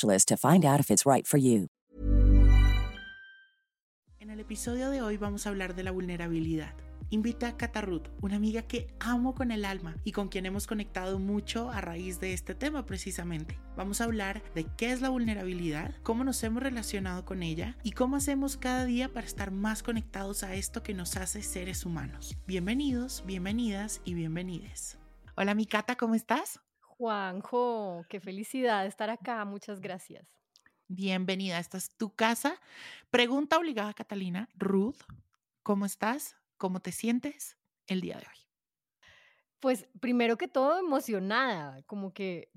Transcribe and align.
to 0.00 0.36
find 0.36 0.64
out 0.64 0.80
if 0.80 0.90
it's 0.90 1.04
right. 1.04 1.26
En 4.18 4.30
el 4.30 4.40
episodio 4.40 4.90
de 4.90 5.02
hoy 5.02 5.16
vamos 5.16 5.46
a 5.46 5.50
hablar 5.50 5.74
de 5.74 5.82
la 5.82 5.90
vulnerabilidad. 5.90 6.74
Invita 7.10 7.48
a 7.48 7.56
Catarrut, 7.58 8.08
una 8.22 8.36
amiga 8.36 8.62
que 8.62 8.86
amo 8.98 9.34
con 9.34 9.50
el 9.50 9.66
alma 9.66 9.96
y 10.02 10.12
con 10.12 10.28
quien 10.28 10.46
hemos 10.46 10.66
conectado 10.66 11.18
mucho 11.18 11.70
a 11.70 11.82
raíz 11.82 12.20
de 12.20 12.32
este 12.32 12.54
tema 12.54 12.86
precisamente. 12.86 13.58
Vamos 13.76 14.00
a 14.00 14.04
hablar 14.04 14.42
de 14.54 14.64
qué 14.78 14.92
es 14.92 15.02
la 15.02 15.10
vulnerabilidad, 15.10 15.94
cómo 16.02 16.24
nos 16.24 16.42
hemos 16.42 16.62
relacionado 16.62 17.26
con 17.26 17.42
ella 17.42 17.76
y 17.82 17.92
cómo 17.92 18.16
hacemos 18.16 18.56
cada 18.56 18.86
día 18.86 19.12
para 19.12 19.26
estar 19.26 19.50
más 19.50 19.82
conectados 19.82 20.42
a 20.42 20.54
esto 20.54 20.82
que 20.82 20.94
nos 20.94 21.16
hace 21.18 21.42
seres 21.42 21.84
humanos. 21.84 22.38
Bienvenidos, 22.46 23.24
bienvenidas 23.26 24.00
y 24.06 24.14
bienvenides. 24.14 24.96
Hola 25.36 25.54
mi 25.54 25.66
Cata, 25.66 25.96
¿cómo 25.96 26.14
estás? 26.14 26.60
Juanjo, 27.02 28.06
qué 28.08 28.20
felicidad 28.20 28.86
estar 28.86 29.10
acá, 29.10 29.44
muchas 29.44 29.80
gracias. 29.80 30.38
Bienvenida, 30.86 31.58
esta 31.58 31.76
es 31.76 31.96
tu 31.96 32.14
casa. 32.14 32.60
Pregunta 33.10 33.58
obligada, 33.58 33.92
Catalina. 33.92 34.48
Ruth, 34.54 35.00
¿cómo 35.64 35.84
estás? 35.84 36.36
¿Cómo 36.58 36.78
te 36.78 36.92
sientes 36.92 37.56
el 37.88 38.02
día 38.02 38.18
de 38.18 38.26
hoy? 38.28 39.10
Pues 39.58 39.88
primero 39.98 40.36
que 40.36 40.46
todo 40.46 40.78
emocionada, 40.78 41.82
como 41.86 42.14
que 42.14 42.52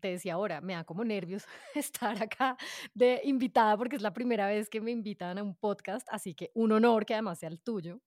te 0.00 0.08
decía 0.08 0.32
ahora, 0.32 0.62
me 0.62 0.72
da 0.72 0.84
como 0.84 1.04
nervios 1.04 1.44
estar 1.74 2.22
acá 2.22 2.56
de 2.94 3.20
invitada 3.24 3.76
porque 3.76 3.96
es 3.96 4.02
la 4.02 4.14
primera 4.14 4.46
vez 4.46 4.70
que 4.70 4.80
me 4.80 4.90
invitan 4.90 5.36
a 5.36 5.42
un 5.42 5.54
podcast, 5.54 6.08
así 6.10 6.32
que 6.32 6.50
un 6.54 6.72
honor 6.72 7.04
que 7.04 7.12
además 7.12 7.40
sea 7.40 7.50
el 7.50 7.60
tuyo, 7.60 8.00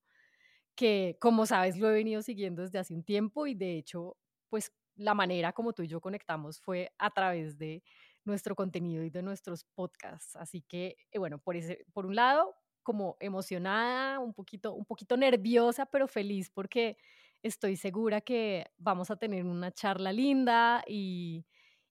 que 0.73 1.16
como 1.22 1.45
sabes 1.45 1.78
lo 1.78 1.92
he 1.92 1.94
venido 1.94 2.23
siguiendo 2.23 2.64
desde 2.64 2.80
hace 2.80 2.95
un 2.95 3.03
tiempo 3.03 3.45
y 3.45 3.53
de 3.53 3.78
hecho, 3.78 4.17
pues 4.50 4.73
la 5.00 5.14
manera 5.14 5.53
como 5.53 5.73
tú 5.73 5.83
y 5.83 5.88
yo 5.88 6.02
conectamos 6.02 6.59
fue 6.59 6.92
a 6.97 7.09
través 7.09 7.58
de 7.58 7.83
nuestro 8.25 8.55
contenido 8.55 9.03
y 9.03 9.09
de 9.09 9.22
nuestros 9.22 9.64
podcasts. 9.64 10.36
Así 10.36 10.61
que, 10.61 10.97
eh, 11.11 11.19
bueno, 11.19 11.39
por, 11.39 11.56
ese, 11.56 11.86
por 11.94 12.06
un 12.06 12.16
lado, 12.16 12.56
como 12.83 13.17
emocionada, 13.19 14.19
un 14.19 14.33
poquito, 14.33 14.73
un 14.73 14.86
poquito 14.86 15.16
nerviosa, 15.17 15.86
pero 15.86 16.08
feliz 16.08 16.50
porque 16.50 16.97
estoy 17.41 17.78
segura 17.78 18.22
que 18.22 18.72
vamos 18.78 19.09
a 19.09 19.16
tener 19.16 19.46
una 19.46 19.72
charla 19.72 20.12
linda 20.12 20.84
y, 20.88 21.45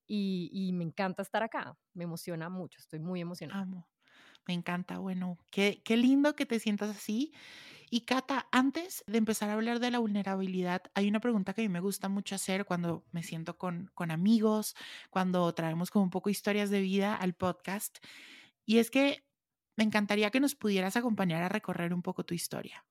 y, 0.07 0.71
me 0.73 0.83
encanta 0.83 1.23
estar 1.23 1.43
acá. 1.43 1.77
Me 1.93 2.03
emociona 2.03 2.49
mucho, 2.49 2.79
estoy 2.79 2.99
muy 2.99 3.21
emocionada. 3.21 3.61
Amo. 3.61 3.87
Me 4.49 4.55
encanta, 4.55 4.97
bueno, 4.97 5.37
qué, 5.51 5.79
qué 5.85 5.95
lindo 5.95 6.35
que 6.35 6.47
te 6.47 6.59
sientas 6.59 6.89
así. 6.89 7.31
Y 7.91 8.01
Cata, 8.01 8.47
antes 8.51 9.03
de 9.05 9.19
empezar 9.19 9.47
a 9.51 9.53
hablar 9.53 9.79
de 9.79 9.91
la 9.91 9.99
vulnerabilidad, 9.99 10.81
hay 10.95 11.07
una 11.07 11.19
pregunta 11.19 11.53
que 11.53 11.61
a 11.61 11.65
mí 11.65 11.69
me 11.69 11.79
gusta 11.79 12.09
mucho 12.09 12.33
hacer 12.33 12.65
cuando 12.65 13.05
me 13.11 13.21
siento 13.21 13.59
con, 13.59 13.91
con 13.93 14.09
amigos, 14.09 14.75
cuando 15.11 15.53
traemos 15.53 15.91
como 15.91 16.05
un 16.05 16.09
poco 16.09 16.31
historias 16.31 16.71
de 16.71 16.81
vida 16.81 17.13
al 17.13 17.35
podcast. 17.35 17.99
Y 18.65 18.79
es 18.79 18.89
que 18.89 19.23
me 19.75 19.83
encantaría 19.83 20.31
que 20.31 20.39
nos 20.39 20.55
pudieras 20.55 20.97
acompañar 20.97 21.43
a 21.43 21.49
recorrer 21.49 21.93
un 21.93 22.01
poco 22.01 22.25
tu 22.25 22.33
historia, 22.33 22.87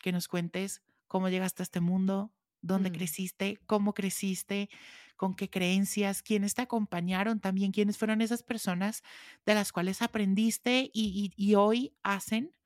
que 0.00 0.12
nos 0.12 0.28
cuentes 0.28 0.84
cómo 1.08 1.28
llegaste 1.28 1.62
a 1.62 1.64
este 1.64 1.80
mundo, 1.80 2.32
dónde 2.64 2.90
mm. 2.90 2.92
creciste, 2.94 3.60
cómo 3.66 3.94
creciste, 3.94 4.68
con 5.16 5.34
qué 5.34 5.48
creencias, 5.48 6.22
quiénes 6.22 6.54
te 6.54 6.62
acompañaron, 6.62 7.40
también 7.40 7.72
quiénes 7.72 7.98
fueron 7.98 8.20
esas 8.20 8.42
personas 8.42 9.02
de 9.46 9.54
las 9.54 9.72
cuales 9.72 10.02
aprendiste 10.02 10.90
y, 10.92 11.32
y, 11.36 11.50
y 11.50 11.54
hoy 11.54 11.94
hacen 12.02 12.56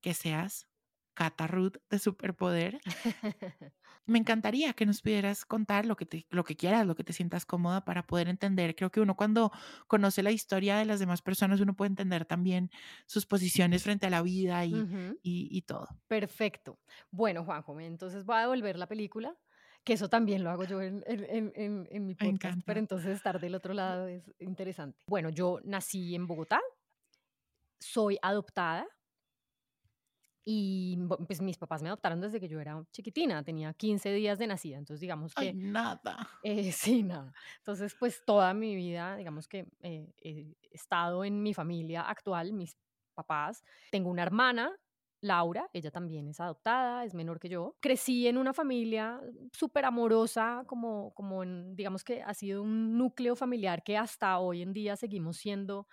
que 0.00 0.14
seas 0.14 0.68
Cata 1.16 1.46
Ruth 1.46 1.78
de 1.90 1.98
Superpoder. 1.98 2.78
Me 4.06 4.18
encantaría 4.18 4.72
que 4.74 4.86
nos 4.86 5.02
pudieras 5.02 5.44
contar 5.44 5.86
lo 5.86 5.96
que, 5.96 6.06
te, 6.06 6.26
lo 6.30 6.44
que 6.44 6.54
quieras, 6.54 6.86
lo 6.86 6.94
que 6.94 7.02
te 7.02 7.12
sientas 7.12 7.44
cómoda 7.44 7.84
para 7.84 8.06
poder 8.06 8.28
entender. 8.28 8.76
Creo 8.76 8.92
que 8.92 9.00
uno 9.00 9.16
cuando 9.16 9.50
conoce 9.88 10.22
la 10.22 10.30
historia 10.30 10.76
de 10.76 10.84
las 10.84 11.00
demás 11.00 11.22
personas, 11.22 11.60
uno 11.60 11.74
puede 11.74 11.88
entender 11.88 12.24
también 12.26 12.70
sus 13.06 13.26
posiciones 13.26 13.82
frente 13.82 14.06
a 14.06 14.10
la 14.10 14.22
vida 14.22 14.64
y, 14.64 15.18
y, 15.22 15.62
todo. 15.62 15.88
Perfecto. 16.06 16.78
Bueno, 17.10 17.44
Juanjo, 17.44 17.80
entonces 17.80 18.24
voy 18.24 18.36
a 18.36 18.40
devolver 18.40 18.78
la 18.78 18.86
película, 18.86 19.34
que 19.86 19.92
eso 19.92 20.08
también 20.08 20.42
lo 20.42 20.50
hago 20.50 20.64
yo 20.64 20.82
en, 20.82 21.04
en, 21.06 21.52
en, 21.54 21.88
en 21.88 22.06
mi 22.06 22.16
podcast, 22.16 22.60
pero 22.66 22.80
entonces 22.80 23.14
estar 23.14 23.38
del 23.38 23.54
otro 23.54 23.72
lado 23.72 24.08
es 24.08 24.28
interesante. 24.40 24.98
Bueno, 25.06 25.30
yo 25.30 25.60
nací 25.62 26.16
en 26.16 26.26
Bogotá, 26.26 26.60
soy 27.80 28.18
adoptada 28.20 28.84
y 30.44 30.98
pues 31.28 31.40
mis 31.40 31.56
papás 31.56 31.82
me 31.82 31.88
adoptaron 31.88 32.20
desde 32.20 32.40
que 32.40 32.48
yo 32.48 32.60
era 32.60 32.84
chiquitina, 32.90 33.44
tenía 33.44 33.72
15 33.74 34.12
días 34.12 34.40
de 34.40 34.48
nacida, 34.48 34.76
entonces 34.76 35.00
digamos 35.00 35.32
que... 35.34 35.48
Ay, 35.48 35.54
nada. 35.54 36.30
Eh, 36.42 36.72
sí, 36.72 37.04
nada. 37.04 37.32
Entonces 37.58 37.94
pues 37.96 38.24
toda 38.26 38.54
mi 38.54 38.74
vida, 38.74 39.16
digamos 39.16 39.46
que 39.46 39.68
eh, 39.82 40.12
he 40.18 40.52
estado 40.72 41.24
en 41.24 41.44
mi 41.44 41.54
familia 41.54 42.02
actual, 42.02 42.52
mis 42.52 42.76
papás. 43.14 43.62
Tengo 43.92 44.10
una 44.10 44.24
hermana, 44.24 44.76
Laura, 45.20 45.68
ella 45.72 45.90
también 45.90 46.28
es 46.28 46.40
adoptada, 46.40 47.04
es 47.04 47.14
menor 47.14 47.40
que 47.40 47.48
yo. 47.48 47.76
Crecí 47.80 48.26
en 48.26 48.38
una 48.38 48.52
familia 48.52 49.20
súper 49.52 49.84
amorosa, 49.84 50.64
como, 50.66 51.12
como 51.14 51.44
digamos 51.44 52.04
que 52.04 52.22
ha 52.22 52.34
sido 52.34 52.62
un 52.62 52.96
núcleo 52.98 53.36
familiar 53.36 53.82
que 53.82 53.96
hasta 53.96 54.38
hoy 54.38 54.62
en 54.62 54.72
día 54.72 54.96
seguimos 54.96 55.38
siendo 55.38 55.86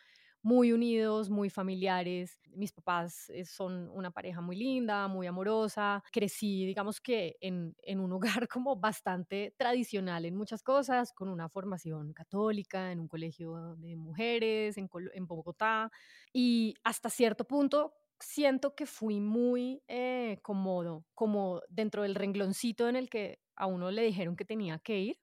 muy 0.43 0.73
unidos, 0.73 1.29
muy 1.29 1.49
familiares. 1.49 2.37
Mis 2.53 2.73
papás 2.73 3.29
eh, 3.29 3.45
son 3.45 3.89
una 3.89 4.11
pareja 4.11 4.41
muy 4.41 4.57
linda, 4.57 5.07
muy 5.07 5.25
amorosa. 5.25 6.03
Crecí, 6.11 6.65
digamos 6.65 6.99
que 6.99 7.37
en, 7.39 7.75
en, 7.81 8.01
un 8.01 8.11
hogar 8.11 8.47
como 8.49 8.75
bastante 8.75 9.55
tradicional 9.57 10.25
en 10.25 10.35
muchas 10.35 10.61
cosas, 10.61 11.13
con 11.13 11.29
una 11.29 11.47
formación 11.47 12.11
católica, 12.13 12.91
en 12.91 12.99
un 12.99 13.07
colegio 13.07 13.75
de 13.77 13.95
mujeres, 13.95 14.77
en 14.77 15.27
Bogotá. 15.27 15.89
Y 16.33 16.75
hasta 16.83 17.09
cierto 17.09 17.45
punto 17.45 17.93
siento 18.23 18.75
que 18.75 18.85
fui 18.85 19.19
muy 19.19 19.83
eh, 19.87 20.39
cómodo, 20.41 21.05
como 21.13 21.61
dentro 21.69 22.03
del 22.03 22.15
rengloncito 22.15 22.89
en 22.89 22.95
el 22.95 23.09
que 23.09 23.41
a 23.55 23.67
uno 23.67 23.91
le 23.91 24.03
dijeron 24.03 24.35
que 24.35 24.45
tenía 24.45 24.79
que 24.79 24.99
ir 24.99 25.19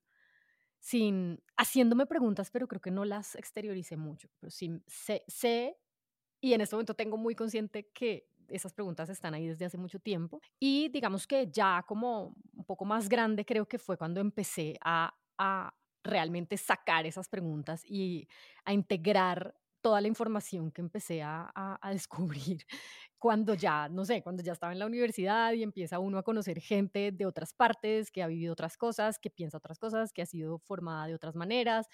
sin 0.78 1.42
haciéndome 1.56 2.06
preguntas, 2.06 2.50
pero 2.50 2.66
creo 2.68 2.80
que 2.80 2.90
no 2.90 3.04
las 3.04 3.34
exterioricé 3.34 3.96
mucho. 3.96 4.28
Pero 4.40 4.50
sí 4.50 4.82
sé, 4.86 5.24
sé 5.28 5.76
y 6.40 6.54
en 6.54 6.60
este 6.62 6.76
momento 6.76 6.94
tengo 6.94 7.16
muy 7.16 7.34
consciente 7.34 7.90
que 7.92 8.28
esas 8.48 8.72
preguntas 8.72 9.08
están 9.10 9.34
ahí 9.34 9.46
desde 9.46 9.66
hace 9.66 9.78
mucho 9.78 10.00
tiempo. 10.00 10.40
Y 10.58 10.88
digamos 10.88 11.26
que 11.26 11.50
ya 11.50 11.84
como 11.86 12.34
un 12.54 12.64
poco 12.64 12.84
más 12.84 13.08
grande 13.08 13.44
creo 13.44 13.66
que 13.68 13.78
fue 13.78 13.96
cuando 13.96 14.20
empecé 14.20 14.76
a, 14.82 15.14
a 15.38 15.74
realmente 16.02 16.56
sacar 16.56 17.06
esas 17.06 17.28
preguntas 17.28 17.82
y 17.84 18.26
a 18.64 18.72
integrar 18.72 19.54
toda 19.80 20.00
la 20.00 20.08
información 20.08 20.70
que 20.70 20.80
empecé 20.80 21.22
a, 21.22 21.50
a, 21.54 21.90
descubrir 21.92 22.66
cuando 23.18 23.54
ya, 23.54 23.88
no 23.88 24.04
sé, 24.04 24.22
cuando 24.22 24.42
ya 24.42 24.52
estaba 24.52 24.72
en 24.72 24.78
la 24.78 24.86
universidad 24.86 25.52
y 25.52 25.62
empieza 25.62 25.98
uno 25.98 26.18
a 26.18 26.22
conocer 26.22 26.60
gente 26.60 27.12
de 27.12 27.26
otras 27.26 27.52
partes, 27.54 28.10
que 28.10 28.22
ha 28.22 28.26
vivido 28.26 28.52
otras 28.52 28.76
cosas, 28.76 29.18
que 29.18 29.30
piensa 29.30 29.58
otras 29.58 29.78
cosas, 29.78 30.12
que 30.12 30.22
ha 30.22 30.26
sido 30.26 30.58
formada 30.58 31.06
de 31.06 31.14
otras 31.14 31.36
maneras, 31.36 31.86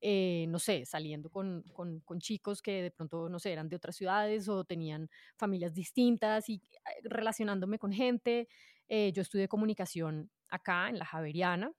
eh, 0.00 0.44
no 0.48 0.58
sé, 0.58 0.84
saliendo 0.84 1.30
con, 1.30 1.62
con, 1.72 2.00
con, 2.00 2.20
chicos 2.20 2.60
que 2.60 2.82
de 2.82 2.90
pronto, 2.90 3.30
no 3.30 3.38
sé, 3.38 3.52
eran 3.52 3.70
de 3.70 3.76
otras 3.76 3.96
ciudades 3.96 4.48
o 4.50 4.64
tenían 4.64 5.08
familias 5.38 5.72
distintas 5.72 6.50
y 6.50 6.56
eh, 6.56 6.80
relacionándome 7.04 7.78
con 7.78 7.90
gente. 7.92 8.48
Eh, 8.88 9.12
yo 9.14 9.22
estudié 9.22 9.48
comunicación 9.48 10.30
acá 10.50 10.90
en 10.90 10.98
la 10.98 11.06
Javeriana, 11.06 11.72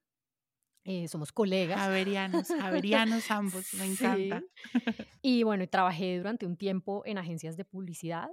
eh, 0.85 1.07
somos 1.07 1.31
colegas. 1.31 1.79
Javerianos, 1.79 2.47
javerianos 2.47 3.29
ambos, 3.31 3.73
me 3.73 3.85
encanta. 3.85 4.43
Y 5.21 5.41
bueno, 5.43 5.67
trabajé 5.67 6.17
durante 6.17 6.45
un 6.45 6.55
tiempo 6.55 7.01
en 7.05 7.17
agencias 7.17 7.57
de 7.57 7.65
publicidad 7.65 8.29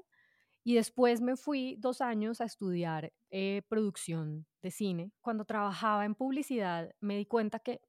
y 0.63 0.75
después 0.75 1.23
me 1.23 1.37
fui 1.37 1.77
dos 1.79 2.03
años 2.03 2.41
a 2.41 2.45
estudiar 2.45 3.13
eh, 3.31 3.63
producción 3.69 4.47
de 4.61 4.71
cine. 4.71 5.13
Cuando 5.23 5.47
trabajaba 5.47 6.05
en 6.05 6.15
publicidad 6.15 6.95
me 7.01 7.17
di 7.17 7.25
cuenta 7.25 7.59
que 7.59 7.81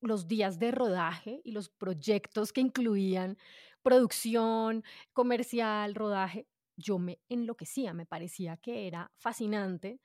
los 0.00 0.26
días 0.26 0.58
de 0.58 0.72
rodaje 0.72 1.40
y 1.44 1.52
los 1.52 1.68
proyectos 1.68 2.52
que 2.52 2.60
incluían 2.60 3.38
producción, 3.82 4.82
comercial, 5.12 5.94
rodaje, 5.94 6.48
yo 6.76 6.98
me 6.98 7.20
enloquecía, 7.28 7.94
me 7.94 8.06
parecía 8.06 8.56
que 8.56 8.88
era 8.88 9.12
fascinante 9.16 10.00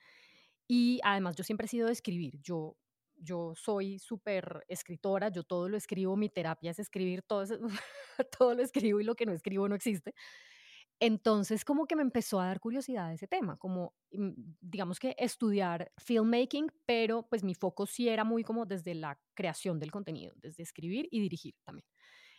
y 0.68 1.00
además 1.02 1.34
yo 1.34 1.44
siempre 1.44 1.66
he 1.66 1.68
sido 1.68 1.86
de 1.86 1.92
escribir, 1.92 2.38
yo, 2.42 2.76
yo 3.16 3.54
soy 3.56 3.98
súper 3.98 4.64
escritora, 4.68 5.28
yo 5.28 5.42
todo 5.44 5.68
lo 5.68 5.76
escribo, 5.76 6.16
mi 6.16 6.28
terapia 6.28 6.70
es 6.70 6.78
escribir, 6.78 7.22
todo, 7.22 7.44
todo 8.38 8.54
lo 8.54 8.62
escribo 8.62 9.00
y 9.00 9.04
lo 9.04 9.14
que 9.14 9.26
no 9.26 9.32
escribo 9.32 9.68
no 9.68 9.74
existe. 9.74 10.14
Entonces 10.98 11.64
como 11.64 11.86
que 11.86 11.94
me 11.96 12.02
empezó 12.02 12.40
a 12.40 12.46
dar 12.46 12.60
curiosidad 12.60 13.12
ese 13.12 13.26
tema, 13.28 13.58
como 13.58 13.94
mm, 14.12 14.30
digamos 14.60 14.98
que 14.98 15.14
estudiar 15.18 15.92
filmmaking, 15.98 16.72
pero 16.86 17.28
pues 17.28 17.44
mi 17.44 17.54
foco 17.54 17.86
sí 17.86 18.08
era 18.08 18.24
muy 18.24 18.42
como 18.44 18.64
desde 18.64 18.94
la 18.94 19.20
creación 19.34 19.78
del 19.78 19.90
contenido, 19.92 20.32
desde 20.36 20.62
escribir 20.62 21.06
y 21.10 21.20
dirigir 21.20 21.54
también. 21.64 21.86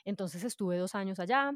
Entonces 0.06 0.44
estuve 0.44 0.78
dos 0.78 0.96
años 0.96 1.20
allá, 1.20 1.54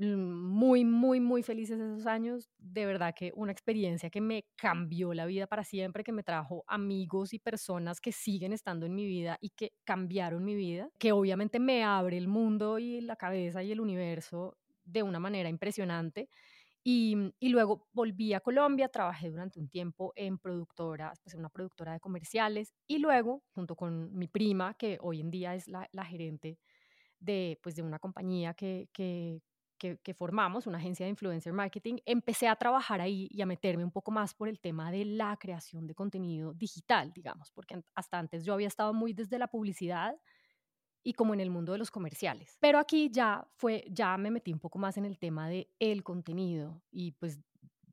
muy, 0.00 0.84
muy, 0.84 1.20
muy 1.20 1.42
felices 1.42 1.78
esos 1.78 2.06
años. 2.06 2.48
De 2.58 2.86
verdad 2.86 3.14
que 3.14 3.32
una 3.34 3.52
experiencia 3.52 4.10
que 4.10 4.20
me 4.20 4.46
cambió 4.56 5.12
la 5.12 5.26
vida 5.26 5.46
para 5.46 5.64
siempre, 5.64 6.04
que 6.04 6.12
me 6.12 6.22
trajo 6.22 6.64
amigos 6.66 7.34
y 7.34 7.38
personas 7.38 8.00
que 8.00 8.12
siguen 8.12 8.52
estando 8.52 8.86
en 8.86 8.94
mi 8.94 9.06
vida 9.06 9.38
y 9.40 9.50
que 9.50 9.72
cambiaron 9.84 10.44
mi 10.44 10.54
vida, 10.54 10.88
que 10.98 11.12
obviamente 11.12 11.60
me 11.60 11.84
abre 11.84 12.16
el 12.16 12.28
mundo 12.28 12.78
y 12.78 13.00
la 13.00 13.16
cabeza 13.16 13.62
y 13.62 13.72
el 13.72 13.80
universo 13.80 14.56
de 14.84 15.02
una 15.02 15.20
manera 15.20 15.48
impresionante. 15.48 16.28
Y, 16.82 17.14
y, 17.38 17.50
luego 17.50 17.88
volví 17.92 18.32
a 18.32 18.40
Colombia, 18.40 18.88
trabajé 18.88 19.30
durante 19.30 19.60
un 19.60 19.68
tiempo 19.68 20.14
en 20.16 20.38
productora, 20.38 21.12
pues 21.22 21.34
una 21.34 21.50
productora 21.50 21.92
de 21.92 22.00
comerciales 22.00 22.72
y 22.86 22.98
luego, 23.00 23.42
junto 23.52 23.76
con 23.76 24.14
mi 24.16 24.28
prima, 24.28 24.72
que 24.74 24.96
hoy 25.02 25.20
en 25.20 25.30
día 25.30 25.54
es 25.54 25.68
la, 25.68 25.86
la 25.92 26.06
gerente 26.06 26.58
de, 27.20 27.58
pues 27.62 27.76
de 27.76 27.82
una 27.82 27.98
compañía 27.98 28.54
que, 28.54 28.88
que, 28.92 29.42
que, 29.80 30.14
formamos, 30.14 30.66
una 30.66 30.78
agencia 30.78 31.06
de 31.06 31.10
influencer 31.10 31.52
marketing, 31.52 31.96
empecé 32.04 32.46
a 32.46 32.54
trabajar 32.54 33.00
ahí 33.00 33.28
y 33.30 33.42
a 33.42 33.46
meterme 33.46 33.82
un 33.82 33.90
poco 33.90 34.10
más 34.12 34.34
por 34.34 34.48
el 34.48 34.60
tema 34.60 34.92
de 34.92 35.04
la 35.04 35.36
creación 35.38 35.86
de 35.86 35.94
contenido 35.94 36.52
digital, 36.54 37.12
digamos, 37.12 37.50
porque 37.50 37.82
hasta 37.94 38.18
antes 38.18 38.44
yo 38.44 38.52
había 38.54 38.68
estado 38.68 38.92
muy 38.92 39.12
desde 39.12 39.38
la 39.38 39.48
publicidad, 39.48 40.16
y 41.02 41.14
como 41.14 41.34
en 41.34 41.40
el 41.40 41.50
mundo 41.50 41.72
de 41.72 41.78
los 41.78 41.90
comerciales. 41.90 42.58
Pero 42.60 42.78
aquí 42.78 43.10
ya 43.10 43.48
fue, 43.56 43.84
ya 43.90 44.16
me 44.18 44.30
metí 44.30 44.52
un 44.52 44.58
poco 44.58 44.78
más 44.78 44.96
en 44.96 45.04
el 45.04 45.18
tema 45.18 45.48
de 45.48 45.70
el 45.78 46.04
contenido 46.04 46.82
y 46.90 47.12
pues 47.12 47.40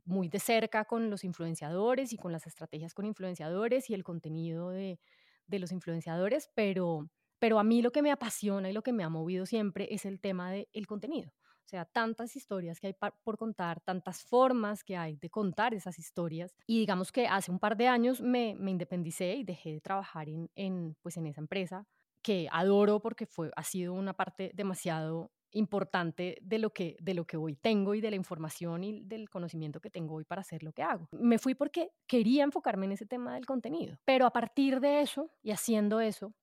muy 0.06 0.30
de 0.30 0.40
cerca 0.40 0.86
con 0.86 1.10
los 1.10 1.24
influenciadores 1.24 2.13
y 2.13 2.18
con 2.18 2.31
las 2.31 2.48
estrategias 2.48 2.94
con 2.94 3.06
influenciadores 3.06 3.90
y 3.90 3.94
el 3.94 4.04
contenido 4.04 4.69
de, 4.69 5.00
de 5.48 5.60
los 5.60 5.72
influenciadores, 5.72 6.50
pero, 6.54 7.10
pero 7.40 7.60
a 7.60 7.63
mí 7.63 7.81
lo 7.81 7.92
que 7.92 8.01
me 8.01 8.12
apasiona 8.12 8.69
y 8.69 8.74
lo 8.74 8.83
que 8.83 8.94
me 8.94 9.04
ha 9.04 9.10
movido 9.10 9.45
siempre 9.45 9.88
es 9.92 10.06
el 10.06 10.19
tema 10.19 10.51
del 10.51 10.68
el 10.74 10.88
contenido. 10.88 11.31
O 11.68 11.69
sea, 11.69 11.84
tantas 11.84 12.38
historias 12.38 12.80
que 12.80 12.88
hay 12.88 12.96
por 13.25 13.38
contar, 13.38 13.81
tantas 13.81 14.24
formas 14.24 14.86
que 14.86 14.96
hay 14.96 15.18
de 15.18 15.30
contar 15.30 15.74
esas 15.74 16.00
historias. 16.00 16.56
Y 16.66 16.80
digamos 16.80 17.12
que 17.12 17.28
hace 17.28 17.52
un 17.52 17.60
par 17.60 17.75
de 17.75 17.90
años 17.90 18.22
me, 18.22 18.52
independicé 18.52 19.36
y 19.36 19.44
dejé 19.44 19.74
de 19.74 19.81
trabajar 19.81 20.30
en, 20.30 20.50
en, 20.56 20.96
pues 21.02 21.18
en 21.18 21.28
esa 21.28 21.42
empresa 21.42 21.86
que 22.22 22.48
adoro 22.54 23.02
porque 23.02 23.25
fue, 23.25 23.52
ha 23.54 23.64
sido 23.64 23.94
una 23.94 24.14
parte 24.14 24.52
demasiado 24.54 25.30
importante 25.52 26.38
de 26.42 26.58
lo, 26.58 26.69
que, 26.69 26.96
de 27.02 27.14
lo 27.14 27.25
que 27.25 27.36
hoy 27.36 27.58
tengo 27.58 27.96
y 27.96 28.00
de 28.00 28.12
la 28.12 28.16
información 28.16 28.86
y 28.86 29.02
del 29.02 29.30
conocimiento 29.30 29.81
que 29.81 29.90
tengo 29.90 30.16
hoy 30.16 30.24
para 30.24 30.42
hacer 30.42 30.64
lo 30.64 30.72
que 30.72 30.84
hago. 30.84 31.10
Me 31.12 31.38
fui 31.38 31.54
porque 31.54 31.92
quería 32.08 32.46
enfocarme 32.46 32.86
en 32.86 32.94
ese 32.94 33.06
tema 33.06 33.36
del 33.36 33.46
contenido, 33.46 33.98
pero 34.06 34.25
a 34.25 34.31
partir 34.31 34.80
de 34.80 35.02
eso 35.02 35.31
y 35.44 35.52
haciendo 35.52 36.00
eso, 36.00 36.34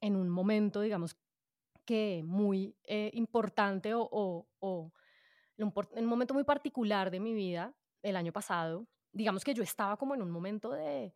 en 0.00 0.16
un 0.16 0.30
momento, 0.30 0.80
digamos, 0.80 1.16
que 1.84 2.22
muy 2.24 2.76
eh, 2.84 3.10
importante 3.14 3.94
o, 3.94 4.08
o, 4.10 4.48
o 4.60 4.92
en 5.56 5.72
un 6.04 6.06
momento 6.06 6.34
muy 6.34 6.44
particular 6.44 7.10
de 7.10 7.20
mi 7.20 7.32
vida, 7.34 7.74
el 8.02 8.16
año 8.16 8.32
pasado, 8.32 8.86
digamos 9.12 9.44
que 9.44 9.54
yo 9.54 9.62
estaba 9.62 9.96
como 9.96 10.14
en 10.14 10.22
un 10.22 10.30
momento 10.30 10.72
de, 10.72 11.14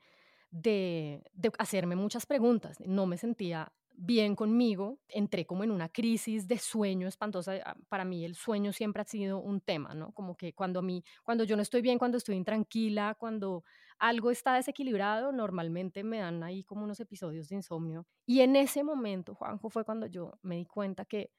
de, 0.51 1.23
de 1.33 1.53
hacerme 1.59 1.97
muchas 1.97 2.27
preguntas, 2.27 2.79
no 2.81 3.07
me 3.07 3.19
sentía 3.19 3.73
bien 3.99 4.37
conmigo, 4.37 5.01
entré 5.09 5.45
como 5.45 5.65
en 5.65 5.73
una 5.73 5.89
crisis 5.89 6.47
de 6.47 6.59
sueño 6.59 7.09
espantosa. 7.09 7.55
Ah, 7.65 7.77
para 7.89 8.05
mí 8.05 8.25
el 8.25 8.37
sueño 8.37 8.73
siempre 8.73 9.03
ha 9.03 9.05
sido 9.05 9.41
un 9.41 9.61
tema, 9.61 9.95
¿no? 9.95 10.13
Como 10.13 10.37
que 10.37 10.55
cuando, 10.55 10.79
a 10.79 10.83
mí, 10.83 11.03
cuando 11.25 11.45
yo 11.45 11.57
no 11.57 11.63
estoy 11.63 11.83
bien, 11.83 11.99
cuando 11.99 12.17
estoy 12.17 12.37
intranquila, 12.37 13.17
cuando 13.19 13.65
algo 13.99 14.31
está 14.31 14.55
desequilibrado, 14.55 15.33
normalmente 15.33 16.05
me 16.05 16.19
dan 16.19 16.43
ahí 16.45 16.63
como 16.63 16.85
unos 16.85 17.01
episodios 17.01 17.49
de 17.49 17.57
insomnio. 17.57 18.07
Y 18.25 18.41
en 18.41 18.55
ese 18.55 18.85
momento, 18.85 19.35
Juanjo, 19.35 19.69
fue 19.69 19.85
cuando 19.85 20.07
yo 20.07 20.39
me 20.43 20.57
di 20.57 20.67
cuenta 20.67 21.05
que 21.05 21.33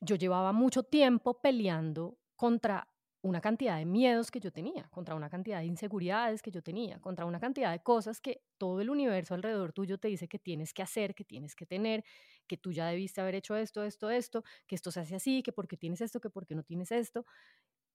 yo 0.00 0.16
llevaba 0.16 0.52
mucho 0.52 0.82
tiempo 0.82 1.40
peleando 1.40 2.18
contra 2.36 2.88
una 3.24 3.40
cantidad 3.40 3.78
de 3.78 3.86
miedos 3.86 4.30
que 4.30 4.38
yo 4.38 4.52
tenía, 4.52 4.86
contra 4.90 5.14
una 5.14 5.30
cantidad 5.30 5.60
de 5.60 5.64
inseguridades 5.64 6.42
que 6.42 6.50
yo 6.50 6.62
tenía, 6.62 7.00
contra 7.00 7.24
una 7.24 7.40
cantidad 7.40 7.72
de 7.72 7.82
cosas 7.82 8.20
que 8.20 8.44
todo 8.58 8.82
el 8.82 8.90
universo 8.90 9.32
alrededor 9.32 9.72
tuyo 9.72 9.96
te 9.96 10.08
dice 10.08 10.28
que 10.28 10.38
tienes 10.38 10.74
que 10.74 10.82
hacer, 10.82 11.14
que 11.14 11.24
tienes 11.24 11.56
que 11.56 11.64
tener, 11.64 12.04
que 12.46 12.58
tú 12.58 12.70
ya 12.70 12.86
debiste 12.86 13.22
haber 13.22 13.36
hecho 13.36 13.56
esto, 13.56 13.82
esto, 13.82 14.10
esto, 14.10 14.44
que 14.66 14.74
esto 14.74 14.90
se 14.90 15.00
hace 15.00 15.14
así, 15.14 15.42
que 15.42 15.52
porque 15.52 15.78
tienes 15.78 16.02
esto, 16.02 16.20
que 16.20 16.28
porque 16.28 16.54
no 16.54 16.64
tienes 16.64 16.92
esto. 16.92 17.24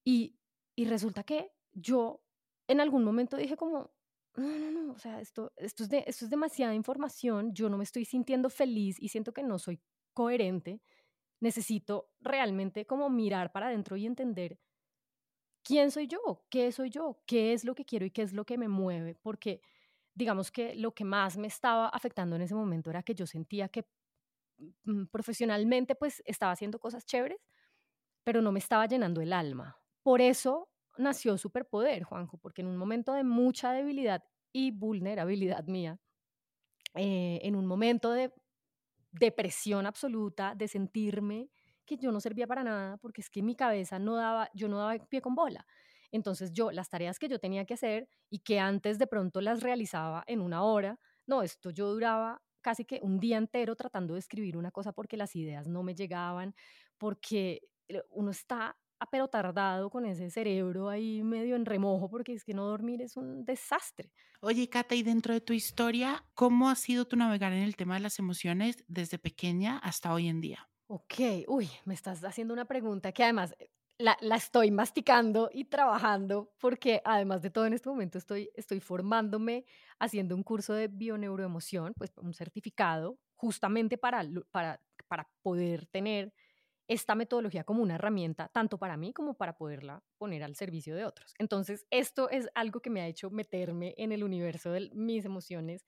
Y, 0.04 0.40
y 0.76 0.86
resulta 0.86 1.24
que 1.24 1.52
yo 1.74 2.24
en 2.68 2.80
algún 2.80 3.04
momento 3.04 3.38
dije 3.38 3.56
como, 3.56 3.94
no, 4.36 4.48
no, 4.58 4.72
no, 4.72 4.94
o 4.94 4.98
sea, 4.98 5.22
esto, 5.22 5.54
esto, 5.58 5.84
es 5.84 5.90
de, 5.90 6.06
esto 6.08 6.26
es 6.26 6.32
demasiada 6.32 6.74
información, 6.74 7.54
yo 7.54 7.70
no 7.70 7.78
me 7.78 7.84
estoy 7.84 8.04
sintiendo 8.04 8.50
feliz 8.50 8.98
y 9.00 9.10
siento 9.10 9.32
que 9.32 9.44
no 9.44 9.60
soy 9.60 9.80
coherente, 10.12 10.82
necesito 11.40 12.10
realmente 12.20 12.88
como 12.88 13.12
mirar 13.12 13.52
para 13.52 13.68
adentro 13.68 13.96
y 13.96 14.08
entender 14.08 14.58
quién 15.64 15.92
soy 15.92 16.08
yo, 16.08 16.46
qué 16.50 16.72
soy 16.72 16.90
yo, 16.90 17.22
qué 17.26 17.54
es 17.54 17.64
lo 17.66 17.76
que 17.76 17.86
quiero 17.86 18.06
y 18.06 18.12
qué 18.12 18.22
es 18.24 18.34
lo 18.34 18.46
que 18.46 18.58
me 18.58 18.68
mueve, 18.68 19.16
porque 19.16 19.62
digamos 20.14 20.52
que 20.52 20.76
lo 20.76 20.94
que 20.94 21.06
más 21.06 21.38
me 21.38 21.48
estaba 21.48 21.88
afectando 21.90 22.36
en 22.36 22.42
ese 22.44 22.56
momento 22.56 22.90
era 22.90 23.04
que 23.04 23.16
yo 23.16 23.26
sentía 23.28 23.70
que 23.70 23.86
mm, 24.86 25.06
profesionalmente 25.06 25.96
pues 25.96 26.22
estaba 26.26 26.52
haciendo 26.52 26.80
cosas 26.80 27.06
chéveres, 27.06 27.40
pero 28.24 28.42
no 28.42 28.52
me 28.52 28.60
estaba 28.60 28.86
llenando 28.88 29.22
el 29.22 29.34
alma. 29.34 29.78
Por 30.04 30.22
eso 30.22 30.70
nació 30.98 31.38
Superpoder, 31.38 32.04
Juanjo, 32.04 32.38
porque 32.38 32.62
en 32.62 32.68
un 32.68 32.78
momento 32.78 33.14
de 33.14 33.24
mucha 33.24 33.72
debilidad 33.72 34.24
y 34.52 34.72
vulnerabilidad 34.72 35.66
mía, 35.68 36.00
eh, 36.96 37.40
en 37.44 37.56
un 37.56 37.66
momento 37.66 38.12
de 38.12 38.34
depresión 39.12 39.86
absoluta, 39.86 40.56
de 40.56 40.68
sentirme 40.68 41.50
que 41.90 41.98
yo 41.98 42.12
no 42.12 42.20
servía 42.22 42.48
para 42.48 42.64
nada 42.64 42.98
porque 42.98 43.22
es 43.22 43.30
que 43.30 43.42
mi 43.42 43.56
cabeza 43.56 43.98
no 44.00 44.16
daba, 44.16 44.50
yo 44.54 44.68
no 44.68 44.78
daba 44.78 44.98
pie 45.08 45.22
con 45.22 45.36
bola. 45.36 45.66
Entonces 46.12 46.52
yo, 46.54 46.72
las 46.72 46.90
tareas 46.90 47.20
que 47.20 47.28
yo 47.28 47.40
tenía 47.40 47.66
que 47.66 47.74
hacer 47.74 48.08
y 48.30 48.40
que 48.40 48.60
antes 48.60 49.00
de 49.00 49.08
pronto 49.08 49.42
las 49.42 49.62
realizaba 49.62 50.24
en 50.28 50.42
una 50.42 50.64
hora, 50.64 51.00
no, 51.28 51.44
esto 51.44 51.72
yo 51.72 51.92
duraba 51.92 52.42
casi 52.62 52.86
que 52.86 53.00
un 53.02 53.20
día 53.20 53.38
entero 53.38 53.76
tratando 53.76 54.14
de 54.14 54.20
escribir 54.20 54.58
una 54.58 54.72
cosa 54.72 54.92
porque 54.94 55.18
las 55.18 55.36
ideas 55.36 55.68
no 55.68 55.84
me 55.84 55.96
llegaban, 55.96 56.56
porque 56.98 57.62
eh, 57.88 58.04
uno 58.10 58.32
está 58.32 58.78
pero 59.12 59.30
tardado 59.30 59.90
con 59.90 60.06
ese 60.06 60.30
cerebro 60.30 60.90
ahí 60.90 61.24
medio 61.24 61.56
en 61.56 61.66
remojo 61.66 62.10
porque 62.10 62.34
es 62.34 62.44
que 62.44 62.54
no 62.54 62.66
dormir 62.66 63.02
es 63.02 63.16
un 63.16 63.46
desastre. 63.46 64.12
Oye, 64.42 64.70
Cata, 64.70 64.96
y 64.96 65.04
dentro 65.04 65.34
de 65.34 65.42
tu 65.42 65.54
historia, 65.54 66.26
¿cómo 66.34 66.70
ha 66.70 66.76
sido 66.76 67.06
tu 67.06 67.16
navegar 67.16 67.54
en 67.54 67.64
el 67.64 67.76
tema 67.76 67.96
de 67.96 68.02
las 68.02 68.20
emociones 68.20 68.84
desde 68.88 69.18
pequeña 69.18 69.78
hasta 69.78 70.14
hoy 70.14 70.28
en 70.28 70.42
día? 70.42 70.69
Ok, 70.92 71.14
uy, 71.48 71.70
me 71.86 71.94
estás 71.94 72.24
haciendo 72.24 72.52
una 72.52 72.66
pregunta 72.66 73.12
que 73.12 73.24
además 73.24 73.54
eh, 73.60 73.70
la, 74.00 74.18
la, 74.22 74.38
estoy 74.38 74.72
masticando 74.72 75.52
y 75.54 75.66
trabajando 75.66 76.52
porque 76.60 77.00
además 77.06 77.44
de 77.44 77.52
todo 77.52 77.68
en 77.68 77.74
este 77.74 77.90
momento 77.90 78.18
estoy, 78.18 78.50
estoy 78.56 78.80
formándome 78.80 79.66
haciendo 80.00 80.36
un 80.36 80.42
curso 80.42 80.74
de 80.74 80.88
bioneuroemoción, 80.88 81.94
pues 81.96 82.18
un 82.18 82.34
certificado 82.34 83.20
justamente 83.36 84.00
para, 84.00 84.24
para, 84.50 84.82
para 85.08 85.30
poder 85.44 85.86
tener 85.86 86.34
esta 86.88 87.14
metodología 87.14 87.64
como 87.64 87.84
una 87.84 87.96
herramienta 87.96 88.48
tanto 88.48 88.80
para 88.80 88.98
mí 88.98 89.14
como 89.14 89.36
para 89.36 89.56
poderla 89.58 90.02
poner 90.18 90.44
al 90.44 90.56
servicio 90.56 90.96
de 90.96 91.06
otros. 91.06 91.36
Entonces, 91.38 91.86
esto 91.92 92.32
es 92.32 92.50
algo 92.56 92.80
que 92.80 92.90
me 92.90 93.02
ha 93.02 93.08
hecho 93.08 93.30
meterme 93.30 93.94
en 93.98 94.12
el 94.12 94.24
universo 94.24 94.72
de 94.72 94.90
mis 94.96 95.24
emociones, 95.24 95.86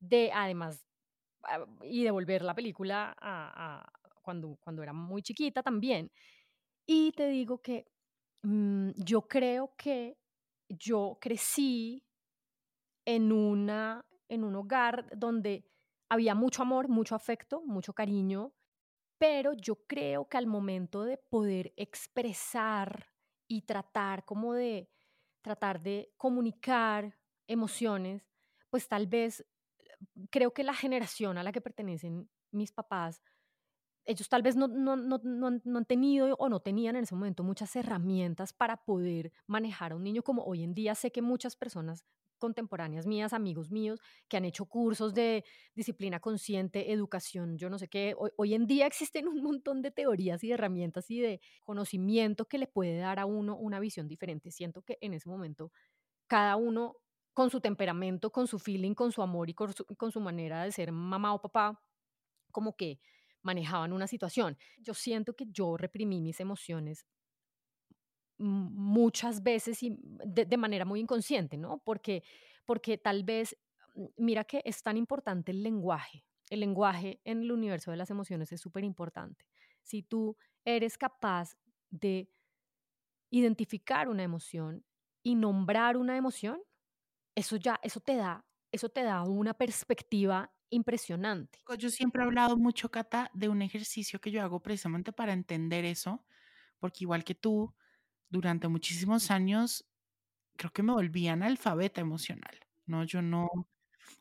de 0.00 0.30
además 0.34 0.86
ah, 1.44 1.64
y 1.82 2.04
devolver 2.04 2.42
la 2.42 2.54
película 2.54 3.16
a, 3.20 3.90
cuando, 4.28 4.82
era 4.82 4.92
muy 4.92 5.22
chiquita 5.22 5.62
también. 5.62 6.10
Y 6.86 7.12
te 7.12 7.28
digo 7.28 7.62
que 7.62 7.86
mm, 8.42 8.90
yo 8.96 9.22
creo 9.22 9.74
que 9.76 10.18
yo 10.68 11.18
crecí 11.20 12.04
en, 13.06 13.32
una, 13.32 14.04
en 14.28 14.44
un 14.44 14.54
hogar 14.54 15.06
donde 15.16 15.64
había 16.10 16.34
mucho 16.34 16.62
amor, 16.62 16.88
mucho 16.88 17.14
afecto, 17.14 17.62
mucho 17.64 17.94
cariño, 17.94 18.52
pero 19.18 19.54
yo 19.54 19.86
creo 19.86 20.28
que 20.28 20.36
al 20.36 20.46
momento 20.46 21.04
de 21.04 21.16
poder 21.16 21.72
expresar 21.76 23.06
y 23.48 23.62
tratar 23.62 24.24
como 24.24 24.54
de 24.54 24.90
tratar 25.42 25.80
de 25.80 26.12
comunicar 26.18 27.16
emociones, 27.46 28.26
pues 28.68 28.86
tal 28.88 29.06
vez 29.06 29.46
creo 30.30 30.52
que 30.52 30.64
la 30.64 30.74
generación 30.74 31.38
a 31.38 31.42
la 31.42 31.52
que 31.52 31.60
pertenecen 31.60 32.28
mis 32.50 32.72
papás, 32.72 33.22
ellos 34.08 34.28
tal 34.28 34.42
vez 34.42 34.56
no, 34.56 34.68
no, 34.68 34.96
no, 34.96 35.20
no, 35.22 35.46
han 35.78 35.84
tenido 35.84 36.34
o 36.38 36.48
no 36.48 36.60
tenían 36.60 36.96
en 36.96 37.04
ese 37.04 37.14
momento 37.14 37.44
muchas 37.44 37.76
herramientas 37.76 38.54
para 38.54 38.78
poder 38.78 39.32
manejar 39.46 39.92
a 39.92 39.96
un 39.96 40.02
niño 40.02 40.22
como 40.22 40.42
hoy 40.44 40.64
en 40.64 40.74
día 40.74 40.94
sé 40.94 41.12
que 41.12 41.20
muchas 41.20 41.56
personas 41.56 42.04
contemporáneas 42.38 43.06
mías, 43.06 43.32
amigos 43.32 43.70
míos, 43.70 44.00
que 44.28 44.38
han 44.38 44.44
hecho 44.46 44.64
cursos 44.64 45.12
de 45.12 45.44
disciplina 45.74 46.20
consciente, 46.20 46.92
educación, 46.92 47.58
yo 47.58 47.68
no 47.68 47.78
sé 47.78 47.88
qué. 47.88 48.14
Hoy, 48.36 48.54
en 48.54 48.66
día 48.66 48.86
existen 48.86 49.28
un 49.28 49.42
montón 49.42 49.82
de 49.82 49.90
teorías 49.90 50.42
y 50.42 50.52
herramientas 50.52 51.10
y 51.10 51.20
de 51.20 51.40
conocimiento 51.64 52.46
que 52.46 52.58
le 52.58 52.66
puede 52.66 52.96
dar 52.96 53.18
a 53.18 53.26
uno 53.26 53.56
una 53.56 53.80
visión 53.80 54.08
diferente. 54.08 54.50
Siento 54.52 54.82
que 54.82 54.96
en 55.00 55.14
ese 55.14 55.28
momento 55.28 55.70
cada 56.28 56.56
uno 56.56 56.96
con 57.34 57.50
su 57.50 57.60
temperamento, 57.60 58.30
con 58.30 58.46
su 58.46 58.58
feeling, 58.58 58.94
con 58.94 59.12
su 59.12 59.20
amor 59.20 59.50
y 59.50 59.54
con 59.54 59.72
su, 59.74 59.84
con 59.84 60.12
su 60.12 60.20
manera 60.20 60.64
de 60.64 60.72
ser 60.72 60.92
mamá 60.92 61.34
o 61.34 61.42
papá, 61.42 61.82
como 62.52 62.76
que 62.76 63.00
manejaban 63.48 63.94
una 63.94 64.06
situación. 64.06 64.58
Yo 64.78 64.92
siento 64.92 65.34
que 65.34 65.46
yo 65.50 65.76
reprimí 65.78 66.20
mis 66.20 66.38
emociones 66.40 67.06
muchas 68.38 69.42
veces 69.42 69.82
y 69.82 69.98
de, 69.98 70.56
manera 70.56 70.84
muy 70.84 71.00
inconsciente, 71.00 71.56
¿no? 71.56 71.78
Porque, 71.78 72.22
porque 72.64 72.98
tal 72.98 73.24
vez, 73.24 73.56
mm, 73.94 74.06
mira 74.18 74.44
que 74.44 74.60
es 74.64 74.82
tan 74.82 74.96
importante 74.96 75.50
el 75.52 75.62
lenguaje. 75.62 76.24
El 76.50 76.60
lenguaje 76.60 77.20
en 77.24 77.42
el 77.42 77.50
universo 77.52 77.90
de 77.90 77.96
las 77.96 78.10
emociones 78.10 78.52
es 78.52 78.60
súper 78.60 78.84
importante. 78.84 79.46
Si 79.82 80.02
tú 80.02 80.36
eres 80.64 80.96
capaz 80.98 81.56
de 81.90 82.30
identificar 83.30 84.08
una 84.08 84.22
emoción 84.22 84.84
y 85.22 85.34
nombrar 85.34 85.96
una 85.96 86.16
emoción, 86.16 86.60
eso 87.34 87.56
ya, 87.56 87.80
eso 87.82 88.00
te 88.00 88.16
da, 88.16 88.44
eso 88.72 88.88
te 88.88 89.02
da 89.02 89.22
una 89.22 89.54
perspectiva 89.54 90.52
impresionante. 90.70 91.60
Yo 91.78 91.90
siempre 91.90 92.22
he 92.22 92.26
hablado 92.26 92.56
mucho, 92.56 92.90
Cata, 92.90 93.30
de 93.34 93.48
un 93.48 93.62
ejercicio 93.62 94.20
que 94.20 94.30
yo 94.30 94.42
hago 94.42 94.60
precisamente 94.62 95.12
para 95.12 95.32
entender 95.32 95.84
eso, 95.84 96.24
porque 96.78 97.04
igual 97.04 97.24
que 97.24 97.34
tú, 97.34 97.74
durante 98.30 98.68
muchísimos 98.68 99.30
años 99.30 99.86
creo 100.56 100.72
que 100.72 100.82
me 100.82 100.92
volví 100.92 101.28
analfabeta 101.28 102.00
emocional, 102.00 102.58
¿no? 102.86 103.04
Yo 103.04 103.22
no, 103.22 103.46
o 103.46 103.66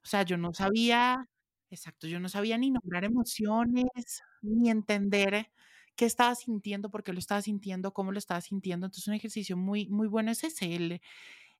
sea, 0.04 0.24
yo 0.24 0.38
no 0.38 0.54
sabía, 0.54 1.30
exacto, 1.70 2.08
yo 2.08 2.20
no 2.20 2.30
sabía 2.30 2.58
ni 2.58 2.72
nombrar 2.72 3.06
emociones, 3.06 4.24
ni 4.42 4.70
entender 4.70 5.52
qué 5.96 6.06
estaba 6.06 6.36
sintiendo, 6.36 6.90
por 6.92 7.04
qué 7.04 7.14
lo 7.14 7.20
estaba 7.20 7.42
sintiendo, 7.42 7.94
cómo 7.94 8.12
lo 8.12 8.20
estaba 8.20 8.42
sintiendo. 8.42 8.86
Entonces, 8.88 9.08
un 9.08 9.16
ejercicio 9.16 9.58
muy, 9.58 9.88
muy 9.90 10.08
bueno 10.08 10.32
es 10.32 10.44
ese, 10.44 10.76
el, 10.76 11.02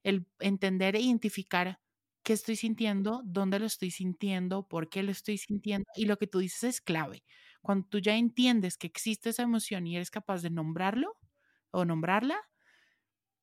el 0.04 0.28
entender 0.40 0.96
e 0.96 1.02
identificar 1.02 1.80
qué 2.28 2.34
estoy 2.34 2.58
sintiendo, 2.58 3.22
dónde 3.24 3.58
lo 3.58 3.66
estoy 3.66 3.90
sintiendo, 3.90 4.68
por 4.68 4.90
qué 4.90 5.02
lo 5.02 5.12
estoy 5.12 5.38
sintiendo. 5.38 5.86
Y 5.96 6.08
lo 6.08 6.18
que 6.18 6.28
tú 6.28 6.40
dices 6.40 6.62
es 6.66 6.82
clave. 6.82 7.24
Cuando 7.62 7.88
tú 7.88 8.00
ya 8.00 8.18
entiendes 8.18 8.78
que 8.78 8.86
existe 8.86 9.30
esa 9.30 9.44
emoción 9.44 9.88
y 9.88 9.96
eres 9.96 10.12
capaz 10.12 10.42
de 10.42 10.50
nombrarlo, 10.50 11.16
o 11.72 11.86
nombrarla, 11.86 12.38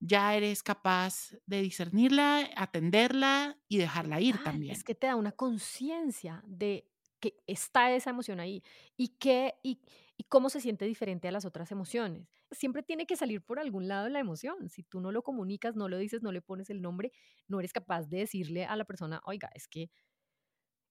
ya 0.00 0.35
eres 0.35 0.62
capaz 0.62 1.31
de 1.47 1.62
discernirla, 1.62 2.50
atenderla 2.57 3.57
y 3.69 3.79
dejarla 3.79 4.21
ir 4.21 4.37
también. 4.45 4.75
Es 4.75 4.85
que 4.85 4.95
te 4.95 5.07
da 5.07 5.17
una 5.17 5.33
conciencia 5.33 6.43
de 6.47 6.87
que 7.21 7.43
está 7.47 7.91
esa 7.91 8.11
emoción 8.11 8.38
ahí 8.38 8.62
y, 8.99 9.17
que, 9.17 9.55
y, 9.62 9.81
y, 10.19 10.25
cómo 10.25 10.50
se 10.50 10.61
siente 10.61 10.85
diferente 10.85 11.26
a 11.26 11.33
las 11.33 11.47
otras 11.47 11.73
emociones. 11.73 12.29
Siempre 12.55 12.83
tiene 12.83 13.07
que 13.07 13.17
salir 13.17 13.43
por 13.43 13.59
algún 13.59 13.89
lado 13.89 14.09
la 14.09 14.21
emoción. 14.21 14.69
Si 14.71 14.83
tú 14.83 15.01
no 15.01 15.13
lo 15.13 15.23
comunicas, 15.23 15.77
no 15.77 15.89
lo 15.89 15.99
dices, 15.99 16.23
no 16.23 16.33
le 16.33 16.43
pones 16.43 16.71
el 16.71 16.81
nombre, 16.83 17.13
no 17.49 17.61
eres 17.61 17.73
capaz 17.73 18.09
de 18.09 18.19
decirle 18.19 18.65
a 18.65 18.77
la 18.77 18.85
persona, 18.85 19.21
oiga, 19.25 19.51
es 19.55 19.69
que, 19.69 19.91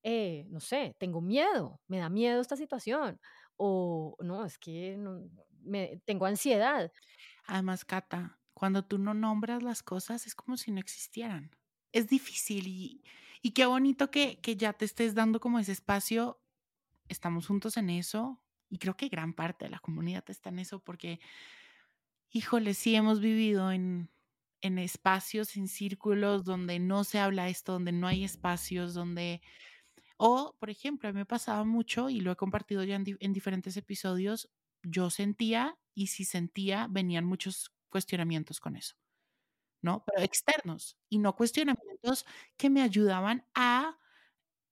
eh, 0.03 0.45
no 0.49 0.59
sé, 0.59 0.95
tengo 0.99 1.21
miedo, 1.21 1.79
me 1.87 1.97
da 1.99 2.09
miedo 2.09 2.41
esta 2.41 2.57
situación. 2.57 3.19
O 3.57 4.15
no, 4.19 4.45
es 4.45 4.57
que 4.57 4.97
me, 5.61 6.01
tengo 6.05 6.25
ansiedad. 6.25 6.91
Además, 7.45 7.85
Cata, 7.85 8.39
cuando 8.53 8.83
tú 8.83 8.97
no 8.97 9.13
nombras 9.13 9.63
las 9.63 9.83
cosas 9.83 10.27
es 10.27 10.35
como 10.35 10.57
si 10.57 10.71
no 10.71 10.79
existieran. 10.79 11.51
Es 11.91 12.07
difícil 12.07 12.67
y, 12.67 13.03
y 13.41 13.51
qué 13.51 13.65
bonito 13.65 14.11
que, 14.11 14.39
que 14.41 14.57
ya 14.57 14.73
te 14.73 14.85
estés 14.85 15.15
dando 15.15 15.39
como 15.39 15.59
ese 15.59 15.71
espacio. 15.71 16.41
Estamos 17.07 17.47
juntos 17.47 17.77
en 17.77 17.89
eso 17.89 18.42
y 18.73 18.79
creo 18.79 18.97
que 18.97 19.07
gran 19.09 19.35
parte 19.35 19.65
de 19.65 19.71
la 19.71 19.79
comunidad 19.79 20.25
está 20.29 20.49
en 20.49 20.59
eso 20.59 20.79
porque, 20.83 21.19
híjole, 22.31 22.73
sí 22.73 22.95
hemos 22.95 23.19
vivido 23.19 23.71
en, 23.71 24.09
en 24.61 24.79
espacios, 24.79 25.55
en 25.57 25.67
círculos 25.67 26.43
donde 26.45 26.79
no 26.79 27.03
se 27.03 27.19
habla 27.19 27.49
esto, 27.49 27.73
donde 27.73 27.91
no 27.91 28.07
hay 28.07 28.23
espacios, 28.23 28.93
donde... 28.93 29.41
O, 30.17 30.55
por 30.59 30.69
ejemplo, 30.69 31.09
a 31.09 31.13
mí 31.13 31.19
me 31.19 31.25
pasaba 31.25 31.65
mucho 31.65 32.09
y 32.09 32.21
lo 32.21 32.31
he 32.31 32.35
compartido 32.37 32.83
ya 32.83 32.95
en, 32.95 33.05
en 33.19 33.33
diferentes 33.33 33.77
episodios, 33.77 34.49
yo 34.83 35.09
sentía 35.09 35.77
y 35.95 36.07
si 36.07 36.25
sentía, 36.25 36.87
venían 36.89 37.25
muchos 37.25 37.71
cuestionamientos 37.89 38.59
con 38.59 38.75
eso, 38.77 38.95
¿no? 39.81 40.03
Pero 40.05 40.23
externos 40.23 40.97
y 41.09 41.19
no 41.19 41.35
cuestionamientos 41.35 42.25
que 42.57 42.69
me 42.69 42.81
ayudaban 42.81 43.45
a 43.55 43.99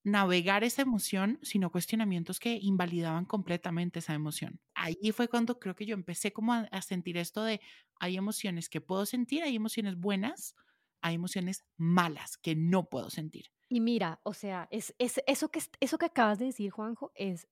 navegar 0.04 0.64
esa 0.64 0.82
emoción, 0.82 1.38
sino 1.42 1.70
cuestionamientos 1.70 2.40
que 2.40 2.58
invalidaban 2.60 3.24
completamente 3.24 4.00
esa 4.00 4.14
emoción. 4.14 4.60
Ahí 4.74 5.12
fue 5.12 5.28
cuando 5.28 5.58
creo 5.58 5.76
que 5.76 5.86
yo 5.86 5.94
empecé 5.94 6.32
como 6.32 6.52
a, 6.54 6.82
sentir 6.82 7.16
esto 7.16 7.44
de 7.44 7.60
hay 8.00 8.16
emociones 8.16 8.68
que 8.68 8.80
puedo 8.80 9.06
sentir, 9.06 9.42
hay 9.42 9.54
emociones 9.54 9.96
buenas, 9.96 10.54
hay 11.02 11.14
emociones 11.14 11.64
malas 11.76 12.36
que 12.36 12.56
no 12.56 12.88
puedo 12.88 13.10
sentir. 13.10 13.46
Y 13.68 13.80
mira, 13.80 14.20
o 14.24 14.34
sea, 14.34 14.68
es, 14.70 14.94
es 14.98 15.20
eso, 15.26 15.50
que, 15.50 15.62
eso 15.80 15.98
que 15.98 16.06
acabas 16.06 16.38
de 16.38 16.46
decir, 16.46 16.70
Juanjo, 16.70 17.12
es 17.14 17.48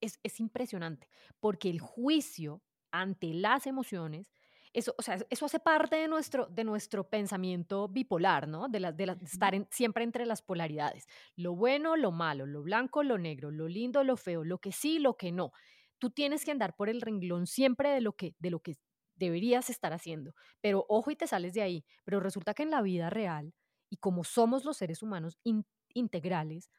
es, 0.00 0.18
es 0.22 0.40
impresionante, 0.40 1.08
porque 1.40 1.70
el 1.70 1.80
juicio 1.80 2.62
ante 2.90 3.34
las 3.34 3.66
emociones 3.66 4.32
eso, 4.72 4.94
o 4.98 5.02
sea, 5.02 5.18
eso 5.30 5.46
hace 5.46 5.60
parte 5.60 5.96
de 5.96 6.08
nuestro, 6.08 6.46
de 6.46 6.64
nuestro 6.64 7.08
pensamiento 7.08 7.88
bipolar, 7.88 8.48
¿no? 8.48 8.68
De, 8.68 8.80
de, 8.92 9.16
estar 9.22 9.66
siempre 9.70 10.04
entre 10.04 10.26
las 10.26 10.42
polaridades. 10.42 11.06
Lo 11.36 11.54
bueno, 11.54 11.96
lo 11.96 12.10
malo, 12.12 12.46
lo 12.46 12.62
blanco, 12.62 13.02
lo 13.02 13.18
negro, 13.18 13.50
lo 13.50 13.68
lindo, 13.68 14.04
lo 14.04 14.16
feo, 14.16 14.44
lo 14.44 14.58
que 14.58 14.72
sí, 14.72 14.98
lo 14.98 15.16
que 15.16 15.32
no. 15.32 15.52
Tú 15.98 16.10
tienes 16.10 16.44
que 16.44 16.50
andar 16.50 16.76
por 16.76 16.88
el 16.88 17.00
renglón 17.00 17.46
siempre 17.46 17.90
de 17.90 18.00
lo 18.00 18.12
que, 18.12 18.34
de 18.38 18.50
lo 18.50 18.60
que 18.60 18.76
deberías 19.16 19.70
estar 19.70 19.92
haciendo. 19.92 20.34
Pero 20.60 20.84
ojo 20.88 21.10
y 21.10 21.16
te 21.16 21.26
sales 21.26 21.54
de 21.54 21.62
ahí. 21.62 21.84
Pero 22.04 22.20
resulta 22.20 22.54
que 22.54 22.62
en 22.62 22.70
la 22.70 22.82
vida 22.82 23.10
real, 23.10 23.52
y 23.90 23.96
como 23.96 24.24
somos 24.24 24.64
los 24.64 24.76
seres 24.76 25.02
humanos 25.02 25.38
integrales, 25.94 26.70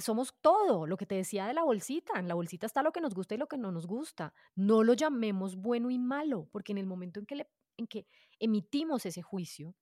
somos 0.00 0.34
todo, 0.40 0.86
lo 0.86 0.96
que 0.96 1.06
te 1.06 1.14
decía 1.14 1.46
de 1.46 1.54
la 1.54 1.62
bolsita. 1.62 2.18
En 2.18 2.28
la 2.28 2.34
bolsita 2.34 2.66
está 2.66 2.82
lo 2.82 2.92
que 2.92 3.00
nos 3.00 3.14
gusta 3.14 3.34
y 3.34 3.38
lo 3.38 3.48
que 3.48 3.58
no 3.58 3.72
nos 3.72 3.86
gusta. 3.86 4.32
No 4.54 4.84
lo 4.84 4.94
llamemos 4.94 5.56
bueno 5.56 5.90
y 5.90 5.98
malo, 5.98 6.48
porque 6.50 6.72
en 6.72 6.78
el 6.78 6.86
momento 6.86 7.20
en 7.20 7.86
que, 7.86 8.06
emitimos 8.38 9.04
ese 9.06 9.22
juicio 9.22 9.74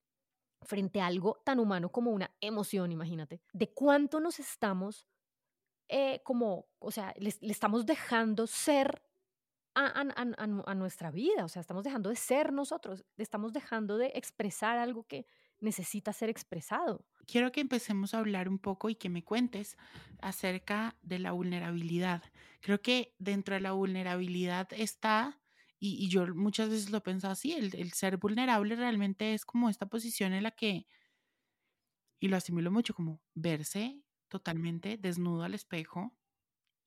frente 0.63 1.01
a 1.01 1.07
algo 1.07 1.41
tan 1.45 1.61
humano 1.61 1.91
como 1.91 2.11
una 2.11 2.35
emoción, 2.41 2.91
imagínate, 2.91 3.41
de 3.53 3.73
cuánto 3.73 4.21
nos 4.21 4.41
estamos 4.41 5.07
eh, 5.89 6.21
como, 6.25 6.67
o 6.81 6.91
sea, 6.91 7.15
le, 7.17 7.33
estamos 7.43 7.87
dejando 7.87 8.47
ser 8.47 9.03
a, 9.75 10.01
a, 10.01 10.75
nuestra 10.75 11.11
vida, 11.13 11.45
o 11.45 11.49
sea, 11.49 11.61
estamos 11.61 11.85
dejando 11.85 12.11
de 12.11 12.17
ser 12.17 12.53
nosotros, 12.53 13.05
estamos 13.17 13.53
dejando 13.53 13.97
de 13.97 14.11
expresar 14.15 14.77
algo 14.79 15.05
que 15.05 15.27
necesita 15.61 16.13
ser 16.13 16.29
expresado. 16.29 17.05
Quiero 17.31 17.53
que 17.53 17.61
empecemos 17.61 18.15
a 18.15 18.19
hablar 18.19 18.49
un 18.49 18.59
poco 18.59 18.89
y 18.89 18.95
que 18.95 19.11
me 19.11 19.23
cuentes 19.23 19.77
acerca 20.21 20.97
de 21.03 21.19
la 21.19 21.33
vulnerabilidad. 21.33 22.23
Creo 22.61 22.81
que 22.81 23.15
dentro 23.19 23.55
de 23.55 23.61
la 23.61 23.73
vulnerabilidad 23.73 24.69
está, 24.73 25.39
y, 25.79 26.09
yo 26.09 26.27
muchas 26.35 26.71
veces 26.71 26.91
lo 26.91 27.03
pensado 27.03 27.33
así, 27.33 27.53
el, 27.53 27.75
el, 27.77 27.93
ser 27.93 28.17
vulnerable 28.17 28.75
realmente 28.75 29.35
es 29.35 29.45
como 29.45 29.69
esta 29.69 29.87
posición 29.87 30.33
en 30.33 30.43
la 30.43 30.53
que, 30.53 30.87
y 32.19 32.29
lo 32.29 32.37
asimilo 32.37 32.71
mucho, 32.71 32.95
como 32.95 33.21
verse 33.35 34.03
totalmente 34.29 34.97
desnudo 34.97 35.45
al 35.45 35.55
espejo 35.55 36.17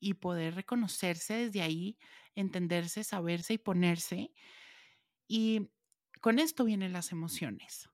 y 0.00 0.14
poder 0.14 0.56
reconocerse 0.56 1.34
desde 1.34 1.62
ahí, 1.62 1.96
entenderse, 2.34 3.04
saberse 3.04 3.54
y 3.54 3.58
ponerse. 3.58 4.32
Y 5.28 5.70
con 6.20 6.38
esto 6.38 6.64
vienen 6.64 6.92
las 6.92 7.12
emociones. 7.12 7.88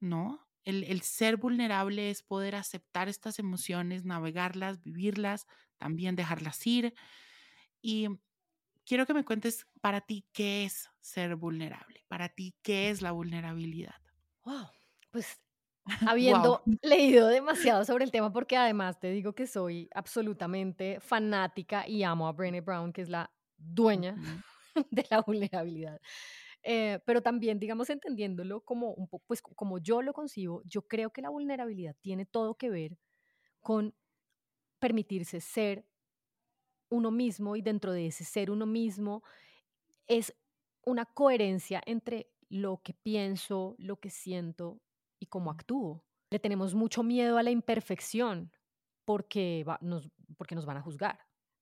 ¿no? 0.00 0.47
El, 0.64 1.00
ser 1.00 1.38
vulnerable 1.38 2.10
es 2.10 2.22
poder 2.22 2.54
aceptar 2.54 3.08
estas 3.08 3.38
emociones, 3.38 4.04
navegarlas, 4.04 4.82
vivirlas, 4.82 5.46
también 5.78 6.14
dejarlas 6.14 6.66
ir. 6.66 6.94
Y 7.80 8.08
quiero 8.84 9.06
que 9.06 9.14
me 9.14 9.24
cuentes 9.24 9.66
para 9.80 10.02
ti 10.02 10.26
qué 10.32 10.64
es 10.64 10.90
ser 11.00 11.36
vulnerable, 11.36 12.04
para 12.08 12.28
ti 12.28 12.54
qué 12.62 12.90
es 12.90 13.00
la 13.00 13.12
vulnerabilidad. 13.12 13.94
Wow, 14.44 14.68
pues 15.10 15.40
habiendo 16.06 16.62
leído 16.82 17.28
demasiado 17.28 17.84
sobre 17.84 18.04
el 18.04 18.10
tema, 18.10 18.32
porque 18.32 18.56
además 18.56 18.98
te 18.98 19.10
digo 19.10 19.34
que 19.34 19.46
soy 19.46 19.88
absolutamente 19.94 21.00
fanática 21.00 21.88
y 21.88 22.02
amo 22.02 22.28
a 22.28 22.32
Brené 22.32 22.60
Brown, 22.60 22.92
que 22.92 23.02
es 23.02 23.08
la 23.08 23.30
dueña 23.56 24.16
de 24.90 25.06
la 25.10 25.20
vulnerabilidad. 25.22 26.00
Eh, 26.62 27.00
pero 27.06 27.22
también, 27.22 27.58
digamos, 27.58 27.90
entendiéndolo 27.90 28.62
como, 28.62 28.92
un 28.92 29.08
poco, 29.08 29.24
pues, 29.26 29.42
como 29.42 29.78
yo 29.78 30.02
lo 30.02 30.12
concibo, 30.12 30.62
yo 30.64 30.82
creo 30.82 31.10
que 31.10 31.22
la 31.22 31.30
vulnerabilidad 31.30 31.96
tiene 32.00 32.26
todo 32.26 32.56
que 32.56 32.70
ver 32.70 32.98
con 33.60 33.94
permitirse 34.80 35.40
ser 35.40 35.86
uno 36.90 37.10
mismo 37.10 37.56
y 37.56 37.62
dentro 37.62 37.92
de 37.92 38.06
ese 38.06 38.24
ser 38.24 38.50
uno 38.50 38.66
mismo 38.66 39.22
es 40.06 40.34
una 40.84 41.04
coherencia 41.04 41.82
entre 41.86 42.30
lo 42.48 42.82
que 42.82 42.94
pienso, 42.94 43.74
lo 43.78 44.00
que 44.00 44.10
siento 44.10 44.80
y 45.20 45.26
cómo 45.26 45.50
actúo. 45.50 46.04
Le 46.30 46.38
tenemos 46.38 46.74
mucho 46.74 47.02
miedo 47.02 47.36
a 47.38 47.42
la 47.42 47.50
imperfección 47.50 48.52
porque, 49.04 49.64
nos, 49.80 50.10
porque 50.36 50.54
nos 50.54 50.66
van 50.66 50.78
a 50.78 50.82
juzgar, 50.82 51.18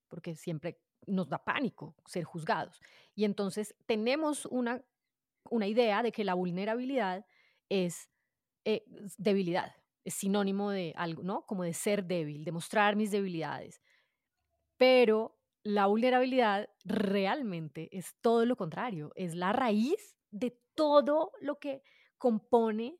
porque 0.07 0.35
siempre 0.35 0.81
nos 1.07 1.29
da 1.29 1.43
pánico 1.43 1.95
ser 2.05 2.23
juzgados. 2.23 2.81
Y 3.15 3.25
entonces 3.25 3.75
tenemos 3.85 4.45
una, 4.45 4.83
una 5.49 5.67
idea 5.67 6.03
de 6.03 6.11
que 6.11 6.23
la 6.23 6.35
vulnerabilidad 6.35 7.25
es 7.69 8.09
eh, 8.65 8.85
debilidad, 9.17 9.75
es 10.03 10.13
sinónimo 10.13 10.71
de 10.71 10.93
algo, 10.95 11.23
¿no? 11.23 11.45
Como 11.45 11.63
de 11.63 11.73
ser 11.73 12.05
débil, 12.05 12.45
de 12.45 12.51
mostrar 12.51 12.95
mis 12.95 13.11
debilidades. 13.11 13.81
Pero 14.77 15.39
la 15.63 15.87
vulnerabilidad 15.87 16.69
realmente 16.85 17.89
es 17.97 18.15
todo 18.21 18.45
lo 18.45 18.55
contrario, 18.55 19.11
es 19.15 19.35
la 19.35 19.53
raíz 19.53 20.17
de 20.31 20.59
todo 20.75 21.31
lo 21.41 21.59
que 21.59 21.81
compone 22.17 22.99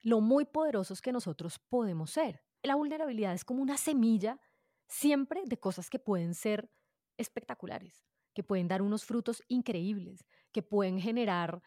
lo 0.00 0.20
muy 0.20 0.44
poderosos 0.44 1.02
que 1.02 1.12
nosotros 1.12 1.58
podemos 1.58 2.10
ser. 2.10 2.42
La 2.62 2.76
vulnerabilidad 2.76 3.34
es 3.34 3.44
como 3.44 3.62
una 3.62 3.76
semilla 3.76 4.40
siempre 4.86 5.42
de 5.44 5.58
cosas 5.58 5.90
que 5.90 5.98
pueden 5.98 6.34
ser 6.34 6.70
espectaculares, 7.18 8.06
que 8.34 8.42
pueden 8.42 8.68
dar 8.68 8.82
unos 8.82 9.04
frutos 9.04 9.42
increíbles, 9.48 10.24
que 10.52 10.62
pueden 10.62 11.00
generar, 11.00 11.62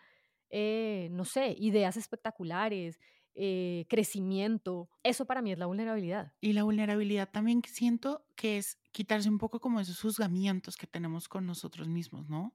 eh, 0.50 1.10
no 1.12 1.26
sé, 1.26 1.56
ideas 1.60 1.98
espectaculares, 1.98 3.00
eh, 3.34 3.86
crecimiento. 3.88 4.90
Eso 5.04 5.26
para 5.26 5.42
mí 5.42 5.54
es 5.54 5.58
la 5.58 5.66
vulnerabilidad. 5.66 6.34
Y 6.42 6.52
la 6.52 6.64
vulnerabilidad 6.64 7.30
también 7.32 7.62
siento 7.66 8.26
que 8.36 8.58
es 8.58 8.78
quitarse 8.92 9.30
un 9.30 9.38
poco 9.38 9.62
como 9.62 9.80
esos 9.80 10.02
juzgamientos 10.02 10.76
que 10.76 10.86
tenemos 10.86 11.30
con 11.30 11.46
nosotros 11.46 11.88
mismos, 11.88 12.30
¿no? 12.30 12.54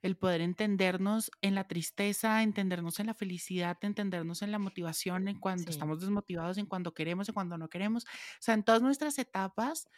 El 0.00 0.16
poder 0.16 0.40
entendernos 0.40 1.32
en 1.40 1.56
la 1.56 1.66
tristeza, 1.66 2.42
entendernos 2.42 3.00
en 3.00 3.06
la 3.06 3.14
felicidad, 3.14 3.76
entendernos 3.82 4.42
en 4.42 4.52
la 4.52 4.60
motivación, 4.60 5.26
en 5.26 5.40
cuando 5.40 5.70
estamos 5.70 6.00
desmotivados, 6.00 6.58
en 6.58 6.66
cuando 6.66 6.94
queremos, 6.94 7.28
en 7.28 7.34
cuando 7.34 7.58
no 7.58 7.68
queremos. 7.68 8.04
O 8.04 8.08
sea, 8.40 8.54
en 8.54 8.62
todas 8.62 8.82
nuestras 8.82 9.18
etapas 9.18 9.88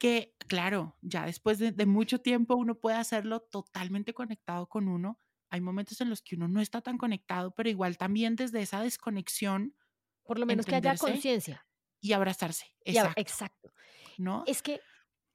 que, 0.00 0.34
claro, 0.48 0.96
ya 1.02 1.26
después 1.26 1.58
de, 1.58 1.70
de 1.70 1.86
mucho 1.86 2.20
tiempo 2.20 2.56
uno 2.56 2.80
puede 2.80 2.96
hacerlo 2.96 3.40
totalmente 3.40 4.14
conectado 4.14 4.66
con 4.66 4.88
uno, 4.88 5.20
hay 5.50 5.60
momentos 5.60 6.00
en 6.00 6.08
los 6.08 6.22
que 6.22 6.36
uno 6.36 6.48
no 6.48 6.60
está 6.60 6.80
tan 6.80 6.96
conectado, 6.96 7.52
pero 7.54 7.68
igual 7.68 7.98
también 7.98 8.34
desde 8.34 8.62
esa 8.62 8.80
desconexión. 8.80 9.76
Por 10.24 10.38
lo 10.38 10.46
menos 10.46 10.64
que 10.64 10.76
haya 10.76 10.96
conciencia. 10.96 11.66
Y 12.00 12.12
abrazarse. 12.12 12.66
Exacto. 12.84 13.20
exacto. 13.20 13.72
¿No? 14.16 14.44
Es 14.46 14.62
que 14.62 14.80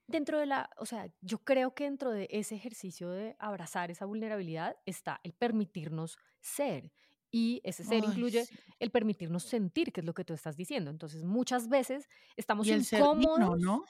dentro 0.07 0.39
de 0.39 0.47
la, 0.47 0.69
o 0.77 0.85
sea, 0.85 1.11
yo 1.21 1.43
creo 1.43 1.75
que 1.75 1.83
dentro 1.83 2.11
de 2.11 2.27
ese 2.31 2.55
ejercicio 2.55 3.11
de 3.11 3.35
abrazar 3.37 3.91
esa 3.91 4.05
vulnerabilidad 4.05 4.77
está 4.85 5.19
el 5.23 5.33
permitirnos 5.33 6.17
ser. 6.39 6.91
Y 7.29 7.61
ese 7.65 7.83
ser 7.83 8.03
incluye 8.05 8.47
el 8.79 8.91
permitirnos 8.91 9.43
sentir, 9.43 9.91
que 9.91 9.99
es 9.99 10.05
lo 10.05 10.13
que 10.13 10.23
tú 10.23 10.33
estás 10.33 10.55
diciendo. 10.55 10.89
Entonces, 10.89 11.23
muchas 11.23 11.67
veces 11.67 12.07
estamos 12.37 12.65
y 12.65 12.71
el 12.71 12.79
incómodos. 12.79 13.17
Ser 13.17 13.19
digno, 13.19 13.55
¿no? 13.57 13.85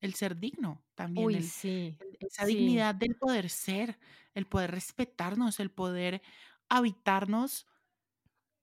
El 0.00 0.14
ser 0.14 0.38
digno 0.38 0.84
también. 0.94 1.26
Uy, 1.26 1.42
sí. 1.42 1.96
Esa 2.20 2.46
dignidad 2.46 2.94
del 2.94 3.16
poder 3.16 3.50
ser 3.50 3.98
el 4.34 4.46
poder 4.46 4.70
respetarnos, 4.70 5.60
el 5.60 5.70
poder 5.70 6.22
habitarnos 6.68 7.66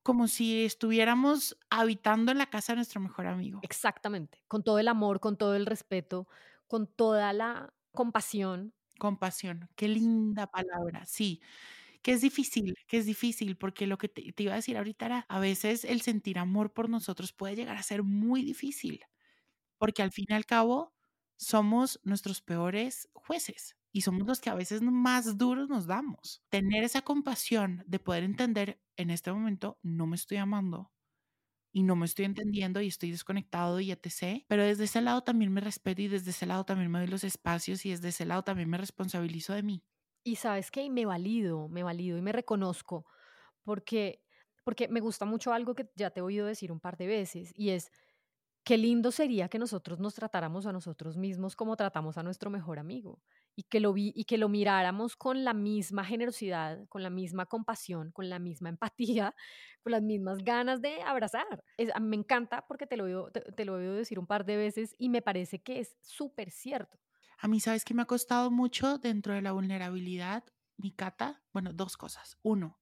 como 0.04 0.28
si 0.28 0.64
estuviéramos 0.64 1.58
habitando 1.70 2.32
en 2.32 2.38
la 2.38 2.50
casa 2.50 2.72
de 2.72 2.78
nuestro 2.78 3.02
mejor 3.02 3.28
amigo. 3.28 3.60
Exactamente, 3.62 4.44
con 4.48 4.64
todo 4.64 4.80
el 4.80 4.88
amor, 4.88 5.20
con 5.20 5.38
todo 5.38 5.56
el 5.56 5.66
respeto, 5.66 6.28
con 6.68 6.88
toda 6.88 7.34
la 7.34 7.74
compasión. 7.92 8.74
Compasión, 9.00 9.70
qué 9.76 9.88
linda 9.88 10.48
palabra, 10.48 11.06
sí. 11.06 11.42
Que 12.02 12.14
es 12.14 12.22
difícil, 12.22 12.76
que 12.88 12.98
es 12.98 13.06
difícil, 13.06 13.58
porque 13.58 13.86
lo 13.88 13.98
que 13.98 14.10
te, 14.10 14.32
te 14.32 14.44
iba 14.44 14.54
a 14.54 14.56
decir 14.58 14.78
ahorita 14.78 15.06
era, 15.06 15.26
a 15.30 15.40
veces 15.40 15.84
el 15.84 16.02
sentir 16.02 16.40
amor 16.40 16.74
por 16.74 16.90
nosotros 16.90 17.34
puede 17.34 17.56
llegar 17.56 17.78
a 17.78 17.84
ser 17.84 18.04
muy 18.04 18.44
difícil, 18.44 19.02
porque 19.78 20.04
al 20.04 20.12
fin 20.12 20.26
y 20.30 20.34
al 20.34 20.46
cabo 20.46 20.97
somos 21.38 22.00
nuestros 22.04 22.42
peores 22.42 23.10
jueces 23.14 23.78
y 23.92 24.02
somos 24.02 24.28
los 24.28 24.40
que 24.42 24.50
a 24.50 24.56
veces 24.56 24.82
más 24.82 25.38
duros 25.38 25.70
nos 25.70 25.88
damos. 25.88 26.44
Tener 26.50 26.84
esa 26.84 27.02
compasión 27.02 27.84
de 27.88 28.00
poder 28.00 28.24
entender 28.24 28.82
en 28.96 29.10
este 29.10 29.32
momento 29.32 29.80
no 29.82 30.08
me 30.08 30.16
estoy 30.16 30.38
amando 30.38 30.92
y 31.72 31.84
no 31.84 31.96
me 31.96 32.06
estoy 32.06 32.26
entendiendo 32.26 32.82
y 32.82 32.88
estoy 32.88 33.12
desconectado 33.12 33.80
y 33.80 33.92
etc. 33.92 34.44
Pero 34.48 34.64
desde 34.64 34.86
ese 34.86 35.02
lado 35.02 35.24
también 35.24 35.54
me 35.54 35.62
respeto 35.62 36.02
y 36.02 36.08
desde 36.08 36.32
ese 36.32 36.46
lado 36.46 36.66
también 36.66 36.92
me 36.92 37.00
doy 37.00 37.08
los 37.08 37.24
espacios 37.24 37.86
y 37.86 37.92
desde 37.92 38.10
ese 38.10 38.26
lado 38.26 38.44
también 38.44 38.70
me 38.70 38.78
responsabilizo 38.78 39.54
de 39.54 39.64
mí. 39.64 39.84
Y 40.24 40.38
sabes 40.38 40.72
que 40.72 40.90
me 40.90 41.06
valido, 41.06 41.70
me 41.70 41.84
valido 41.84 42.18
y 42.18 42.22
me 42.22 42.32
reconozco 42.32 43.06
porque 43.64 44.22
porque 44.64 44.90
me 44.90 45.00
gusta 45.00 45.26
mucho 45.26 45.54
algo 45.54 45.76
que 45.76 45.90
ya 45.96 46.10
te 46.10 46.20
he 46.20 46.24
oído 46.24 46.46
decir 46.46 46.74
un 46.74 46.82
par 46.82 46.98
de 46.98 47.08
veces 47.08 47.54
y 47.56 47.70
es 47.70 47.90
qué 48.68 48.78
lindo 48.78 49.14
sería 49.14 49.48
que 49.48 49.60
nosotros 49.60 49.98
nos 50.02 50.14
tratáramos 50.14 50.66
a 50.66 50.74
nosotros 50.74 51.16
mismos 51.16 51.56
como 51.56 51.78
tratamos 51.78 52.18
a 52.18 52.24
nuestro 52.24 52.50
mejor 52.50 52.80
amigo 52.80 53.24
y 53.56 53.64
que 53.64 53.80
lo 53.80 53.94
vi 53.94 54.12
y 54.14 54.26
que 54.26 54.38
lo 54.38 54.50
miráramos 54.50 55.16
con 55.16 55.46
la 55.46 55.54
misma 55.54 56.04
generosidad, 56.04 56.86
con 56.90 57.02
la 57.02 57.10
misma 57.10 57.46
compasión, 57.46 58.12
con 58.12 58.30
la 58.30 58.40
misma 58.40 58.68
empatía, 58.68 59.34
con 59.82 59.94
las 59.94 60.02
mismas 60.02 60.40
ganas 60.40 60.82
de 60.82 61.02
abrazar. 61.02 61.64
me 62.02 62.18
encanta 62.18 62.66
porque 62.68 62.86
te 62.86 62.98
lo, 62.98 63.08
he 63.08 63.32
te, 63.32 63.64
lo 63.64 63.76
oído 63.76 63.94
decir 63.94 64.20
un 64.20 64.28
par 64.28 64.44
de 64.44 64.58
veces 64.58 64.94
y 64.98 65.08
me 65.08 65.22
parece 65.22 65.62
que 65.62 65.80
es 65.80 65.96
súper 66.02 66.52
cierto. 66.52 67.00
A 67.40 67.48
mí, 67.48 67.62
¿sabes 67.62 67.86
que 67.86 67.94
me 67.94 68.02
ha 68.02 68.06
costado 68.06 68.52
mucho 68.52 68.98
dentro 68.98 69.34
de 69.34 69.42
la 69.42 69.54
vulnerabilidad, 69.54 70.44
mi 70.76 70.92
cata? 70.92 71.42
Bueno, 71.54 71.72
dos 71.72 71.96
cosas. 71.96 72.38
Uno, 72.42 72.82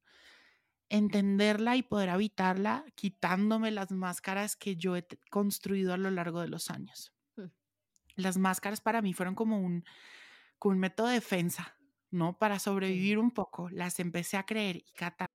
entenderla 0.95 1.75
y 1.75 1.83
poder 1.83 2.09
habitarla 2.09 2.85
quitándome 2.95 3.71
las 3.71 3.91
máscaras 3.91 4.55
que 4.55 4.75
yo 4.75 4.95
he 4.95 5.05
construido 5.29 5.93
a 5.93 5.97
lo 5.97 6.11
largo 6.11 6.41
de 6.41 6.47
los 6.47 6.69
años. 6.69 7.13
Mm. 7.35 7.45
Las 8.15 8.37
máscaras 8.37 8.81
para 8.81 9.01
mí 9.01 9.13
fueron 9.13 9.35
como 9.35 9.59
un, 9.59 9.83
como 10.59 10.73
un 10.73 10.79
método 10.79 11.07
de 11.07 11.15
defensa, 11.15 11.77
¿no? 12.11 12.37
Para 12.37 12.59
sobrevivir 12.59 13.17
un 13.17 13.31
poco. 13.31 13.69
Las 13.69 13.99
empecé 13.99 14.37
a 14.37 14.45
creer 14.45 14.77
y 14.77 14.91
catar. 14.93 15.34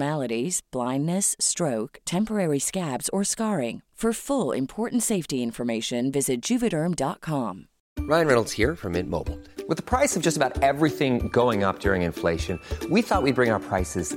abnormalities, 0.00 0.62
blindness, 0.72 1.36
stroke, 1.38 1.98
temporary 2.04 2.58
scabs, 2.58 3.08
or 3.10 3.24
scarring. 3.24 3.82
For 4.00 4.14
full 4.14 4.52
important 4.52 5.02
safety 5.02 5.42
information, 5.42 6.10
visit 6.10 6.40
juvederm.com. 6.40 7.66
Ryan 7.98 8.26
Reynolds 8.26 8.52
here 8.52 8.74
from 8.74 8.92
Mint 8.92 9.10
Mobile. 9.10 9.38
With 9.68 9.76
the 9.76 9.82
price 9.82 10.16
of 10.16 10.22
just 10.22 10.38
about 10.38 10.62
everything 10.62 11.28
going 11.28 11.64
up 11.64 11.80
during 11.80 12.00
inflation, 12.00 12.58
we 12.88 13.02
thought 13.02 13.22
we'd 13.22 13.34
bring 13.34 13.50
our 13.50 13.60
prices 13.60 14.16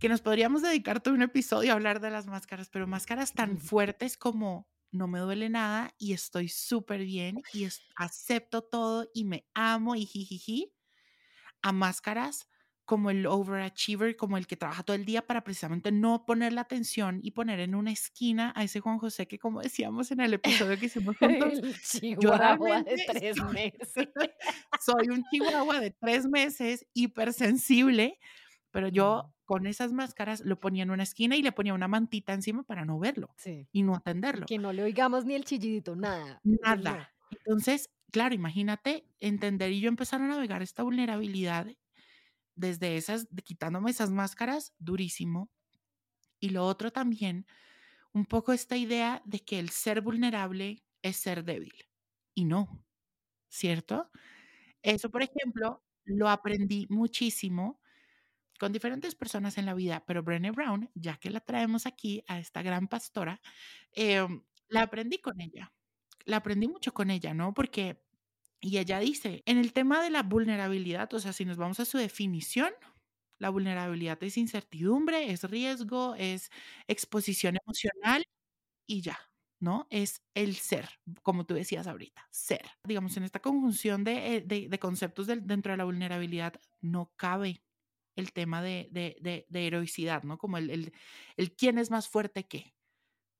que 0.00 0.08
nos 0.08 0.20
podríamos 0.20 0.62
dedicar 0.62 1.00
todo 1.00 1.14
un 1.14 1.22
episodio 1.22 1.72
a 1.72 1.74
hablar 1.74 2.00
de 2.00 2.10
las 2.10 2.26
máscaras, 2.26 2.68
pero 2.70 2.86
máscaras 2.86 3.32
tan 3.32 3.58
fuertes 3.58 4.16
como 4.16 4.68
no 4.90 5.06
me 5.08 5.18
duele 5.18 5.48
nada 5.50 5.92
y 5.98 6.12
estoy 6.12 6.48
súper 6.48 7.04
bien 7.04 7.42
y 7.52 7.64
es- 7.64 7.82
acepto 7.96 8.62
todo 8.62 9.08
y 9.12 9.24
me 9.24 9.46
amo 9.54 9.94
y 9.96 10.06
jijiji, 10.06 10.72
a 11.62 11.72
máscaras 11.72 12.48
como 12.84 13.10
el 13.10 13.26
overachiever, 13.26 14.16
como 14.16 14.38
el 14.38 14.46
que 14.46 14.56
trabaja 14.56 14.82
todo 14.82 14.96
el 14.96 15.04
día 15.04 15.26
para 15.26 15.44
precisamente 15.44 15.92
no 15.92 16.24
poner 16.24 16.54
la 16.54 16.62
atención 16.62 17.20
y 17.22 17.32
poner 17.32 17.60
en 17.60 17.74
una 17.74 17.90
esquina 17.92 18.50
a 18.56 18.64
ese 18.64 18.80
Juan 18.80 18.96
José 18.96 19.28
que 19.28 19.38
como 19.38 19.60
decíamos 19.60 20.10
en 20.10 20.20
el 20.20 20.32
episodio 20.34 20.78
que 20.78 20.86
hicimos 20.86 21.14
juntos, 21.18 21.58
El 21.58 21.78
chihuahua 21.82 22.82
de 22.84 23.04
tres 23.06 23.36
soy- 23.36 23.52
meses. 23.52 23.88
soy 24.80 25.08
un 25.10 25.22
chihuahua 25.30 25.80
de 25.80 25.90
tres 25.90 26.24
meses, 26.26 26.86
hipersensible, 26.94 28.18
pero 28.78 28.86
yo 28.86 29.34
con 29.44 29.66
esas 29.66 29.92
máscaras 29.92 30.40
lo 30.42 30.60
ponía 30.60 30.84
en 30.84 30.92
una 30.92 31.02
esquina 31.02 31.34
y 31.34 31.42
le 31.42 31.50
ponía 31.50 31.74
una 31.74 31.88
mantita 31.88 32.32
encima 32.32 32.62
para 32.62 32.84
no 32.84 33.00
verlo 33.00 33.34
Sí. 33.36 33.66
y 33.72 33.82
no 33.82 33.96
atenderlo. 33.96 34.46
Que 34.46 34.56
no 34.56 34.72
le 34.72 34.84
oigamos 34.84 35.24
ni 35.24 35.34
el 35.34 35.44
chillidito, 35.44 35.96
nada. 35.96 36.40
Mío. 36.44 36.60
Nada. 36.62 37.12
Entonces, 37.32 37.90
claro, 38.12 38.36
imagínate 38.36 39.04
entender 39.18 39.72
y 39.72 39.80
yo 39.80 39.88
empezar 39.88 40.22
a 40.22 40.28
navegar 40.28 40.62
esta 40.62 40.84
vulnerabilidad 40.84 41.66
desde 42.54 42.96
esas, 42.96 43.26
de 43.34 43.42
quitándome 43.42 43.90
esas 43.90 44.10
máscaras, 44.12 44.74
durísimo. 44.78 45.50
Y 46.38 46.50
lo 46.50 46.64
otro 46.64 46.92
también, 46.92 47.44
un 48.12 48.26
poco 48.26 48.52
esta 48.52 48.76
idea 48.76 49.22
de 49.24 49.40
que 49.40 49.58
el 49.58 49.70
ser 49.70 50.02
vulnerable 50.02 50.84
es 51.02 51.16
ser 51.16 51.44
débil. 51.44 51.74
Y 52.34 52.44
no, 52.44 52.84
¿cierto? 53.48 54.10
Eso, 54.82 55.10
por 55.10 55.22
ejemplo, 55.22 55.84
lo 56.04 56.28
aprendí 56.28 56.86
muchísimo 56.90 57.80
con 58.58 58.72
diferentes 58.72 59.14
personas 59.14 59.58
en 59.58 59.66
la 59.66 59.74
vida, 59.74 60.04
pero 60.06 60.22
Brené 60.22 60.50
Brown, 60.52 60.90
ya 60.94 61.16
que 61.18 61.30
la 61.30 61.40
traemos 61.40 61.86
aquí 61.86 62.24
a 62.28 62.38
esta 62.38 62.62
gran 62.62 62.88
pastora, 62.88 63.40
em, 63.92 64.42
la 64.68 64.82
aprendí 64.82 65.18
con 65.20 65.40
ella. 65.40 65.72
La 66.26 66.38
aprendí 66.38 66.68
mucho 66.68 66.92
con 66.94 67.10
ella, 67.10 67.34
¿no? 67.34 67.54
Porque, 67.54 68.02
y 68.60 68.78
ella 68.78 69.00
dice, 69.00 69.42
en 69.46 69.58
el 69.58 69.72
tema 69.74 70.02
de 70.02 70.10
la 70.10 70.22
vulnerabilidad, 70.24 71.12
o 71.14 71.20
sea, 71.20 71.32
si 71.34 71.44
nos 71.46 71.58
vamos 71.58 71.80
a 71.80 71.84
su 71.86 71.98
definición, 71.98 72.72
la 73.38 73.50
vulnerabilidad 73.50 74.22
es 74.24 74.36
incertidumbre, 74.38 75.30
es 75.32 75.44
riesgo, 75.44 76.14
es 76.16 76.50
exposición 76.88 77.56
emocional 77.64 78.24
y 78.86 79.02
ya, 79.02 79.18
¿no? 79.60 79.86
Es 79.90 80.22
el 80.34 80.56
ser, 80.56 80.88
como 81.22 81.46
tú 81.46 81.54
decías 81.54 81.86
ahorita, 81.86 82.28
ser. 82.30 82.62
Digamos, 82.84 83.16
en 83.16 83.24
esta 83.24 83.40
conjunción 83.40 84.04
de, 84.04 84.36
eh, 84.36 84.40
de- 84.42 84.68
de 84.68 84.78
conceptos 84.78 85.26
del- 85.26 85.46
dentro 85.46 85.72
de 85.72 85.78
la 85.78 85.84
vulnerabilidad 85.84 86.54
no 86.80 87.12
cabe 87.16 87.62
el 88.18 88.32
tema 88.32 88.62
de, 88.62 88.88
de- 88.92 89.16
de- 89.20 89.46
de 89.48 89.66
heroicidad, 89.66 90.22
¿no? 90.24 90.38
Como 90.38 90.58
el, 90.58 90.70
el, 90.70 90.92
el 91.36 91.56
quién 91.56 91.78
es 91.78 91.90
más 91.90 92.08
fuerte 92.08 92.46
que. 92.48 92.74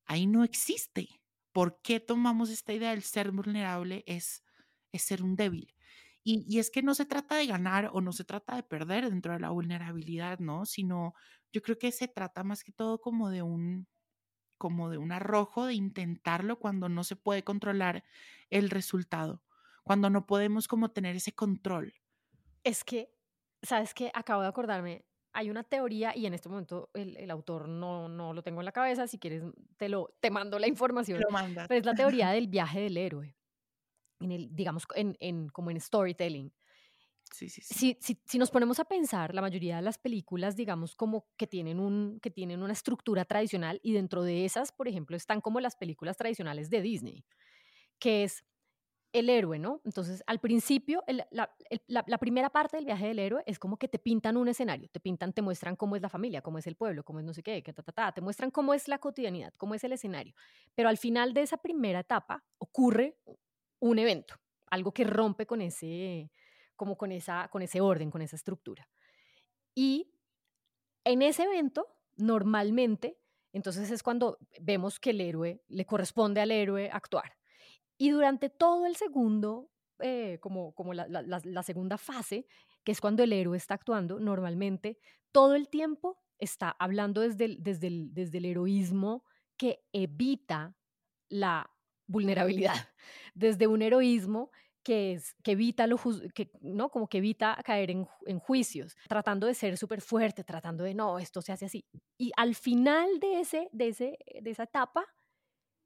Ahí 0.07 0.27
no 0.27 0.45
existe. 0.45 1.09
¿Por 1.53 1.81
qué 1.83 2.01
tomamos 2.01 2.51
esta 2.51 2.73
idea 2.73 2.91
del 2.91 3.03
ser 3.03 3.31
vulnerable? 3.33 4.05
Es, 4.07 4.45
es 4.93 5.03
ser 5.03 5.23
un 5.23 5.37
débil. 5.37 5.75
Y, 6.25 6.45
y 6.49 6.59
es 6.59 6.71
que 6.71 6.83
no 6.83 6.95
se 6.95 7.07
trata 7.07 7.37
de 7.37 7.47
ganar 7.47 7.91
o 7.93 8.01
no 8.01 8.13
se 8.13 8.25
trata 8.25 8.57
de 8.57 8.63
perder 8.63 9.09
dentro 9.11 9.33
de 9.33 9.41
la 9.41 9.51
vulnerabilidad, 9.51 10.39
¿no? 10.41 10.67
Sino 10.67 11.15
yo 11.53 11.63
creo 11.63 11.79
que 11.79 11.93
se 11.93 12.09
trata 12.09 12.45
más 12.45 12.65
que 12.65 12.73
todo 12.73 13.01
como 13.01 13.31
de 13.31 13.43
un, 13.43 13.89
como 14.59 14.91
de 14.91 14.99
un 14.99 15.13
arrojo 15.13 15.67
de 15.67 15.75
intentarlo 15.75 16.59
cuando 16.59 16.89
no 16.89 17.05
se 17.05 17.17
puede 17.17 17.45
controlar 17.45 18.05
el 18.51 18.71
resultado, 18.71 19.45
cuando 19.85 20.11
no 20.11 20.27
podemos 20.27 20.69
como 20.69 20.91
tener 20.91 21.17
ese 21.17 21.35
control. 21.35 21.95
Es 22.65 22.85
que, 22.85 23.13
¿sabes 23.63 23.95
qué? 23.95 24.11
Acabo 24.15 24.43
de 24.43 24.49
acordarme. 24.49 25.05
Hay 25.33 25.51
una 25.51 25.63
teoría 25.63 26.17
y 26.17 26.27
en 26.27 26.35
este 26.35 26.49
momento 26.49 26.91
el, 26.95 27.17
el 27.17 27.31
autor 27.31 27.69
no, 27.69 28.09
no 28.09 28.33
lo 28.33 28.43
tengo 28.43 28.61
en 28.61 28.65
la 28.65 28.73
cabeza. 28.73 29.07
Si 29.07 29.19
quieres, 29.19 29.43
te, 29.77 29.89
lo, 29.89 30.15
te 30.21 30.31
mando 30.31 30.59
la 30.59 30.67
información. 30.67 31.21
Lo 31.21 31.31
mandas. 31.31 31.69
Pero 31.69 31.81
es 31.81 31.87
la 31.87 31.95
teoría 31.95 32.31
del 32.31 32.49
viaje 32.49 32.81
del 32.81 32.97
héroe. 32.97 33.37
En 34.21 34.33
el, 34.33 34.55
digamos, 34.55 34.85
en, 34.95 35.17
en, 35.21 35.49
como 35.49 35.71
en 35.71 35.81
storytelling. 35.81 36.53
Sí, 37.33 37.49
sí, 37.51 37.61
sí. 37.61 37.75
Si, 37.75 37.99
si, 38.01 38.19
si 38.25 38.39
nos 38.39 38.51
ponemos 38.51 38.81
a 38.81 38.87
pensar, 38.87 39.35
la 39.35 39.43
mayoría 39.43 39.77
de 39.77 39.83
las 39.83 39.99
películas, 39.99 40.57
digamos, 40.57 40.97
como 40.97 41.29
que 41.37 41.47
tienen, 41.47 41.79
un, 41.79 42.19
que 42.21 42.31
tienen 42.31 42.63
una 42.63 42.73
estructura 42.73 43.25
tradicional 43.27 43.81
y 43.83 43.93
dentro 43.93 44.23
de 44.23 44.47
esas, 44.47 44.73
por 44.73 44.89
ejemplo, 44.89 45.15
están 45.17 45.41
como 45.43 45.61
las 45.61 45.77
películas 45.77 46.17
tradicionales 46.17 46.71
de 46.71 46.81
Disney, 46.81 47.25
que 47.99 48.25
es 48.25 48.45
el 49.13 49.31
héroe, 49.31 49.59
¿no? 49.59 49.81
Entonces, 49.85 50.23
al 50.27 50.39
principio, 50.39 51.03
la, 51.31 52.19
primera 52.19 52.51
parte 52.51 52.77
del 52.77 52.85
viaje 52.85 53.07
del 53.07 53.19
héroe 53.19 53.43
es 53.47 53.59
como 53.59 53.79
que 53.79 53.89
te 53.89 53.99
pintan 53.99 54.37
un 54.37 54.49
escenario, 54.49 54.89
te 54.91 55.01
pintan, 55.01 55.33
te 55.33 55.41
muestran 55.41 55.77
cómo 55.77 55.97
es 55.97 56.03
la 56.03 56.09
familia, 56.09 56.43
cómo 56.43 56.59
es 56.59 56.67
el 56.67 56.77
pueblo, 56.77 57.05
cómo 57.05 57.19
es 57.21 57.25
no 57.25 57.33
sé 57.33 57.43
qué, 57.43 57.63
que 57.63 57.73
te 57.73 58.21
muestran 58.21 58.51
cómo 58.51 58.75
es 58.75 58.87
la 58.89 58.99
cotidianidad, 58.99 59.55
cómo 59.55 59.75
es 59.75 59.85
el 59.85 59.93
escenario. 59.93 60.35
Pero 60.75 60.89
al 60.89 60.99
final 60.99 61.33
de 61.33 61.43
esa 61.43 61.57
primera 61.57 62.01
etapa 62.01 62.45
ocurre 62.59 63.17
un 63.81 63.99
evento, 63.99 64.35
algo 64.71 64.93
que 64.93 65.05
rompe 65.05 65.47
con 65.47 65.63
ese, 65.63 66.31
como 66.77 66.97
con 66.97 67.11
esa, 67.11 67.49
con 67.49 67.63
ese 67.63 67.81
orden, 67.81 68.11
con 68.11 68.21
esa 68.21 68.37
estructura. 68.37 68.89
Y 69.75 70.13
en 71.05 71.23
ese 71.23 71.45
evento, 71.45 71.87
normalmente, 72.17 73.19
entonces 73.53 73.91
es 73.91 74.03
cuando 74.03 74.39
vemos 74.61 75.01
que 75.01 75.11
el 75.11 75.21
héroe, 75.23 75.63
le 75.69 75.87
corresponde 75.87 76.43
al 76.43 76.51
héroe 76.51 76.91
actuar. 76.93 77.38
Y 77.99 78.11
durante 78.11 78.49
todo 78.49 78.87
el 78.87 78.97
segundo, 78.97 79.71
eh, 79.99 80.39
como, 80.41 80.73
como 80.75 80.95
la, 80.95 81.63
segunda 81.65 81.99
fase, 81.99 82.47
que 82.85 82.93
es 82.93 83.01
cuando 83.01 83.25
el 83.25 83.33
héroe 83.33 83.57
está 83.57 83.75
actuando, 83.75 84.21
normalmente 84.21 84.99
todo 85.33 85.57
el 85.57 85.69
tiempo 85.69 86.19
está 86.39 86.71
hablando 86.71 87.21
desde 87.21 87.45
el, 87.47 87.63
desde 87.63 87.91
desde 88.11 88.39
el 88.39 88.45
heroísmo 88.45 89.25
que 89.57 89.85
evita 89.93 90.77
la 91.29 91.69
vulnerabilidad, 92.07 92.75
desde 93.35 93.67
un 93.67 93.83
heroísmo 93.83 94.53
que, 94.85 95.15
es, 95.15 95.35
que 95.43 95.53
evita 95.53 95.87
lo 95.87 95.99
que, 96.33 96.51
¿no? 96.61 96.89
Como 96.91 97.09
que 97.09 97.19
evita 97.19 97.61
caer 97.65 97.91
en, 97.91 98.09
en 98.25 98.39
juicios, 98.39 98.97
tratando 99.09 99.47
de 99.47 99.55
ser 99.55 99.77
súper 99.77 100.01
fuerte, 100.01 100.45
tratando 100.45 100.85
de 100.85 100.95
no, 100.95 101.19
esto 101.19 101.43
se 101.43 101.53
hace 101.53 101.67
así. 101.67 101.85
Y 102.17 102.31
al 102.37 102.55
final 102.55 103.19
de, 103.21 103.41
ese, 103.41 103.69
de, 103.73 103.89
ese, 103.89 104.19
de 104.41 104.51
esa 104.51 104.63
etapa 104.63 105.05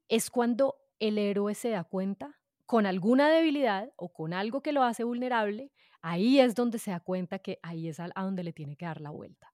es 0.07 0.29
cuando 0.29 0.82
el 0.99 1.17
héroe 1.17 1.55
se 1.55 1.69
da 1.69 1.83
cuenta 1.83 2.39
con 2.65 2.85
alguna 2.85 3.29
debilidad 3.29 3.91
o 3.97 4.13
con 4.13 4.33
algo 4.33 4.61
que 4.61 4.71
lo 4.71 4.83
hace 4.83 5.03
vulnerable, 5.03 5.71
ahí 6.01 6.39
es 6.39 6.55
donde 6.55 6.79
se 6.79 6.91
da 6.91 6.99
cuenta 6.99 7.39
que 7.39 7.59
ahí 7.61 7.87
es 7.87 7.99
a 7.99 8.09
donde 8.15 8.43
le 8.43 8.53
tiene 8.53 8.75
que 8.77 8.85
dar 8.85 9.01
la 9.01 9.09
vuelta. 9.09 9.53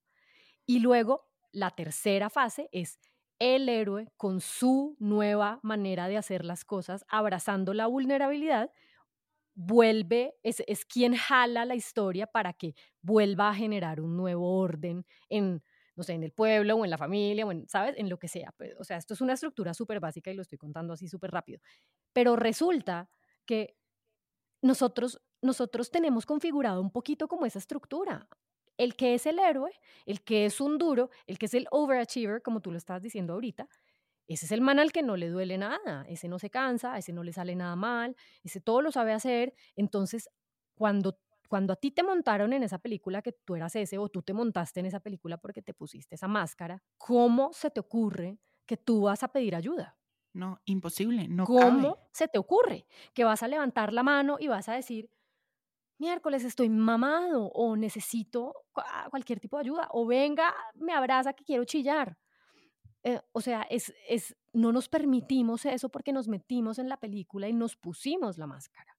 Y 0.65 0.79
luego 0.79 1.27
la 1.51 1.71
tercera 1.71 2.29
fase 2.29 2.69
es 2.71 2.99
el 3.39 3.69
héroe 3.69 4.11
con 4.17 4.41
su 4.41 4.95
nueva 4.99 5.59
manera 5.63 6.07
de 6.07 6.17
hacer 6.17 6.45
las 6.45 6.65
cosas, 6.65 7.05
abrazando 7.07 7.73
la 7.73 7.87
vulnerabilidad, 7.87 8.71
vuelve, 9.55 10.35
es, 10.43 10.63
es 10.67 10.85
quien 10.85 11.15
jala 11.15 11.65
la 11.65 11.75
historia 11.75 12.27
para 12.27 12.53
que 12.53 12.75
vuelva 13.01 13.49
a 13.49 13.55
generar 13.55 14.01
un 14.01 14.15
nuevo 14.15 14.57
orden 14.59 15.05
en, 15.29 15.63
no 15.99 16.03
sé, 16.03 16.13
en 16.13 16.23
el 16.23 16.31
pueblo 16.31 16.77
o 16.77 16.85
en 16.85 16.89
la 16.91 16.97
familia, 16.97 17.45
o 17.45 17.51
en, 17.51 17.67
¿sabes? 17.67 17.95
En 17.97 18.07
lo 18.09 18.17
que 18.17 18.29
sea. 18.29 18.55
O 18.79 18.85
sea, 18.85 18.95
esto 18.95 19.13
es 19.13 19.19
una 19.19 19.33
estructura 19.33 19.73
súper 19.73 19.99
básica 19.99 20.31
y 20.31 20.33
lo 20.33 20.41
estoy 20.41 20.57
contando 20.57 20.93
así 20.93 21.09
súper 21.09 21.29
rápido. 21.31 21.59
Pero 22.13 22.37
resulta 22.37 23.09
que 23.45 23.75
nosotros, 24.61 25.21
nosotros 25.41 25.91
tenemos 25.91 26.25
configurado 26.25 26.81
un 26.81 26.91
poquito 26.91 27.27
como 27.27 27.45
esa 27.45 27.59
estructura. 27.59 28.29
El 28.77 28.95
que 28.95 29.13
es 29.13 29.25
el 29.25 29.39
héroe, 29.39 29.73
el 30.05 30.23
que 30.23 30.45
es 30.45 30.61
un 30.61 30.77
duro, 30.77 31.09
el 31.27 31.37
que 31.37 31.47
es 31.47 31.53
el 31.53 31.67
overachiever, 31.69 32.41
como 32.41 32.61
tú 32.61 32.71
lo 32.71 32.77
estás 32.77 33.01
diciendo 33.01 33.33
ahorita, 33.33 33.67
ese 34.29 34.45
es 34.45 34.53
el 34.53 34.61
man 34.61 34.79
al 34.79 34.93
que 34.93 35.03
no 35.03 35.17
le 35.17 35.27
duele 35.27 35.57
nada, 35.57 36.05
ese 36.07 36.29
no 36.29 36.39
se 36.39 36.49
cansa, 36.49 36.97
ese 36.97 37.11
no 37.11 37.23
le 37.23 37.33
sale 37.33 37.55
nada 37.57 37.75
mal, 37.75 38.15
ese 38.41 38.61
todo 38.61 38.81
lo 38.81 38.91
sabe 38.93 39.11
hacer. 39.11 39.53
Entonces, 39.75 40.29
cuando, 40.75 41.19
cuando 41.49 41.73
a 41.73 41.75
ti 41.75 41.91
te 41.91 42.03
montaron 42.03 42.53
en 42.53 42.63
esa 42.63 42.77
película 42.77 43.21
que 43.23 43.33
tú 43.33 43.55
eras 43.55 43.75
ese 43.75 43.97
o 43.97 44.07
tú 44.07 44.21
te 44.21 44.33
montaste 44.33 44.79
en 44.79 44.85
esa 44.85 44.99
película 44.99 45.37
porque 45.37 45.63
te 45.63 45.73
pusiste 45.73 46.15
esa 46.15 46.27
máscara, 46.27 46.81
¿cómo 46.97 47.51
se 47.51 47.71
te 47.71 47.79
ocurre 47.79 48.39
que 48.65 48.77
tú 48.77 49.01
vas 49.01 49.23
a 49.23 49.29
pedir 49.29 49.55
ayuda? 49.55 49.97
No, 50.31 50.61
imposible, 50.65 51.27
no 51.27 51.45
¿Cómo 51.45 51.95
cabe. 51.95 52.07
se 52.13 52.27
te 52.27 52.37
ocurre 52.37 52.85
que 53.15 53.23
vas 53.23 53.41
a 53.41 53.47
levantar 53.47 53.93
la 53.93 54.03
mano 54.03 54.37
y 54.39 54.47
vas 54.47 54.69
a 54.69 54.73
decir, 54.73 55.09
miércoles 55.97 56.43
estoy 56.43 56.69
mamado 56.69 57.47
o 57.47 57.75
necesito 57.75 58.53
cualquier 59.09 59.39
tipo 59.39 59.57
de 59.57 59.61
ayuda 59.61 59.87
o 59.91 60.05
venga, 60.05 60.53
me 60.75 60.93
abraza 60.93 61.33
que 61.33 61.43
quiero 61.43 61.65
chillar. 61.65 62.19
Eh, 63.01 63.19
o 63.31 63.41
sea, 63.41 63.63
es, 63.63 63.91
es, 64.07 64.37
no 64.53 64.71
nos 64.71 64.87
permitimos 64.87 65.65
eso 65.65 65.89
porque 65.89 66.13
nos 66.13 66.27
metimos 66.27 66.77
en 66.77 66.89
la 66.89 66.97
película 66.97 67.49
y 67.49 67.53
nos 67.53 67.75
pusimos 67.75 68.37
la 68.37 68.45
máscara. 68.45 68.98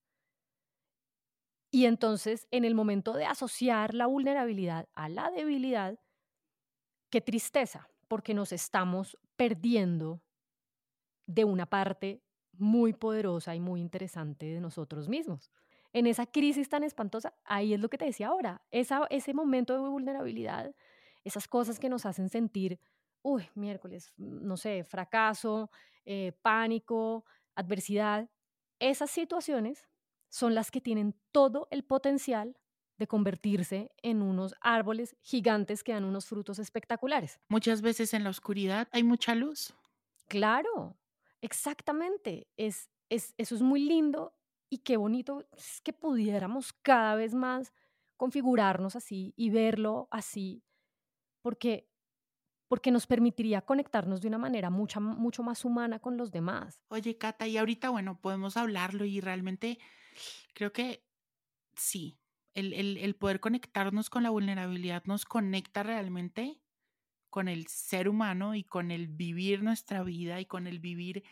Y 1.71 1.85
entonces, 1.85 2.47
en 2.51 2.65
el 2.65 2.75
momento 2.75 3.13
de 3.13 3.25
asociar 3.25 3.93
la 3.93 4.05
vulnerabilidad 4.05 4.89
a 4.93 5.07
la 5.07 5.31
debilidad, 5.31 5.97
qué 7.09 7.21
tristeza, 7.21 7.89
porque 8.09 8.33
nos 8.33 8.51
estamos 8.51 9.17
perdiendo 9.37 10.21
de 11.27 11.45
una 11.45 11.65
parte 11.65 12.21
muy 12.51 12.91
poderosa 12.91 13.55
y 13.55 13.61
muy 13.61 13.79
interesante 13.79 14.47
de 14.47 14.59
nosotros 14.59 15.07
mismos. 15.07 15.49
En 15.93 16.07
esa 16.07 16.25
crisis 16.25 16.67
tan 16.67 16.83
espantosa, 16.83 17.33
ahí 17.45 17.73
es 17.73 17.79
lo 17.79 17.89
que 17.89 17.97
te 17.97 18.05
decía 18.05 18.27
ahora, 18.27 18.61
ese 18.69 19.33
momento 19.33 19.73
de 19.73 19.89
vulnerabilidad, 19.89 20.75
esas 21.23 21.47
cosas 21.47 21.79
que 21.79 21.89
nos 21.89 22.05
hacen 22.05 22.29
sentir, 22.29 22.79
uy, 23.21 23.47
miércoles, 23.55 24.13
no 24.17 24.57
sé, 24.57 24.83
fracaso, 24.83 25.69
eh, 26.03 26.33
pánico, 26.41 27.25
adversidad, 27.55 28.29
esas 28.79 29.11
situaciones 29.11 29.87
son 30.31 30.55
las 30.55 30.71
que 30.71 30.81
tienen 30.81 31.13
todo 31.31 31.67
el 31.69 31.83
potencial 31.83 32.57
de 32.97 33.07
convertirse 33.07 33.91
en 34.01 34.21
unos 34.21 34.55
árboles 34.61 35.15
gigantes 35.21 35.83
que 35.83 35.91
dan 35.91 36.05
unos 36.05 36.25
frutos 36.25 36.57
espectaculares. 36.57 37.39
Muchas 37.49 37.81
veces 37.81 38.13
en 38.13 38.23
la 38.23 38.29
oscuridad 38.29 38.87
hay 38.91 39.03
mucha 39.03 39.35
luz. 39.35 39.73
Claro, 40.27 40.97
exactamente. 41.41 42.47
Es, 42.57 42.89
es, 43.09 43.33
eso 43.37 43.55
es 43.55 43.61
muy 43.61 43.81
lindo 43.81 44.33
y 44.69 44.79
qué 44.79 44.97
bonito 44.97 45.47
es 45.57 45.81
que 45.81 45.93
pudiéramos 45.93 46.73
cada 46.73 47.15
vez 47.15 47.33
más 47.33 47.73
configurarnos 48.17 48.95
así 48.95 49.33
y 49.35 49.49
verlo 49.49 50.07
así, 50.11 50.63
porque, 51.41 51.89
porque 52.69 52.91
nos 52.91 53.07
permitiría 53.07 53.61
conectarnos 53.61 54.21
de 54.21 54.27
una 54.29 54.37
manera 54.37 54.69
mucho, 54.69 55.01
mucho 55.01 55.43
más 55.43 55.65
humana 55.65 55.99
con 55.99 56.17
los 56.17 56.31
demás. 56.31 56.85
Oye, 56.89 57.17
Cata, 57.17 57.47
y 57.47 57.57
ahorita, 57.57 57.89
bueno, 57.89 58.21
podemos 58.21 58.57
hablarlo 58.57 59.05
y 59.05 59.21
realmente 59.21 59.79
creo 60.53 60.71
que 60.73 61.03
sí, 61.75 62.17
el, 62.53 62.73
el, 62.73 63.15
poder 63.15 63.39
conectarnos 63.39 64.09
con 64.09 64.23
la 64.23 64.29
vulnerabilidad 64.29 65.03
nos 65.05 65.25
conecta 65.25 65.83
realmente 65.83 66.59
con 67.29 67.47
el 67.47 67.67
ser 67.67 68.09
humano 68.09 68.55
y 68.55 68.63
con 68.63 68.91
el 68.91 69.07
vivir 69.07 69.63
nuestra 69.63 70.03
vida 70.03 70.41
y 70.41 70.45
con 70.45 70.67
el 70.67 70.79
vivir 70.79 71.23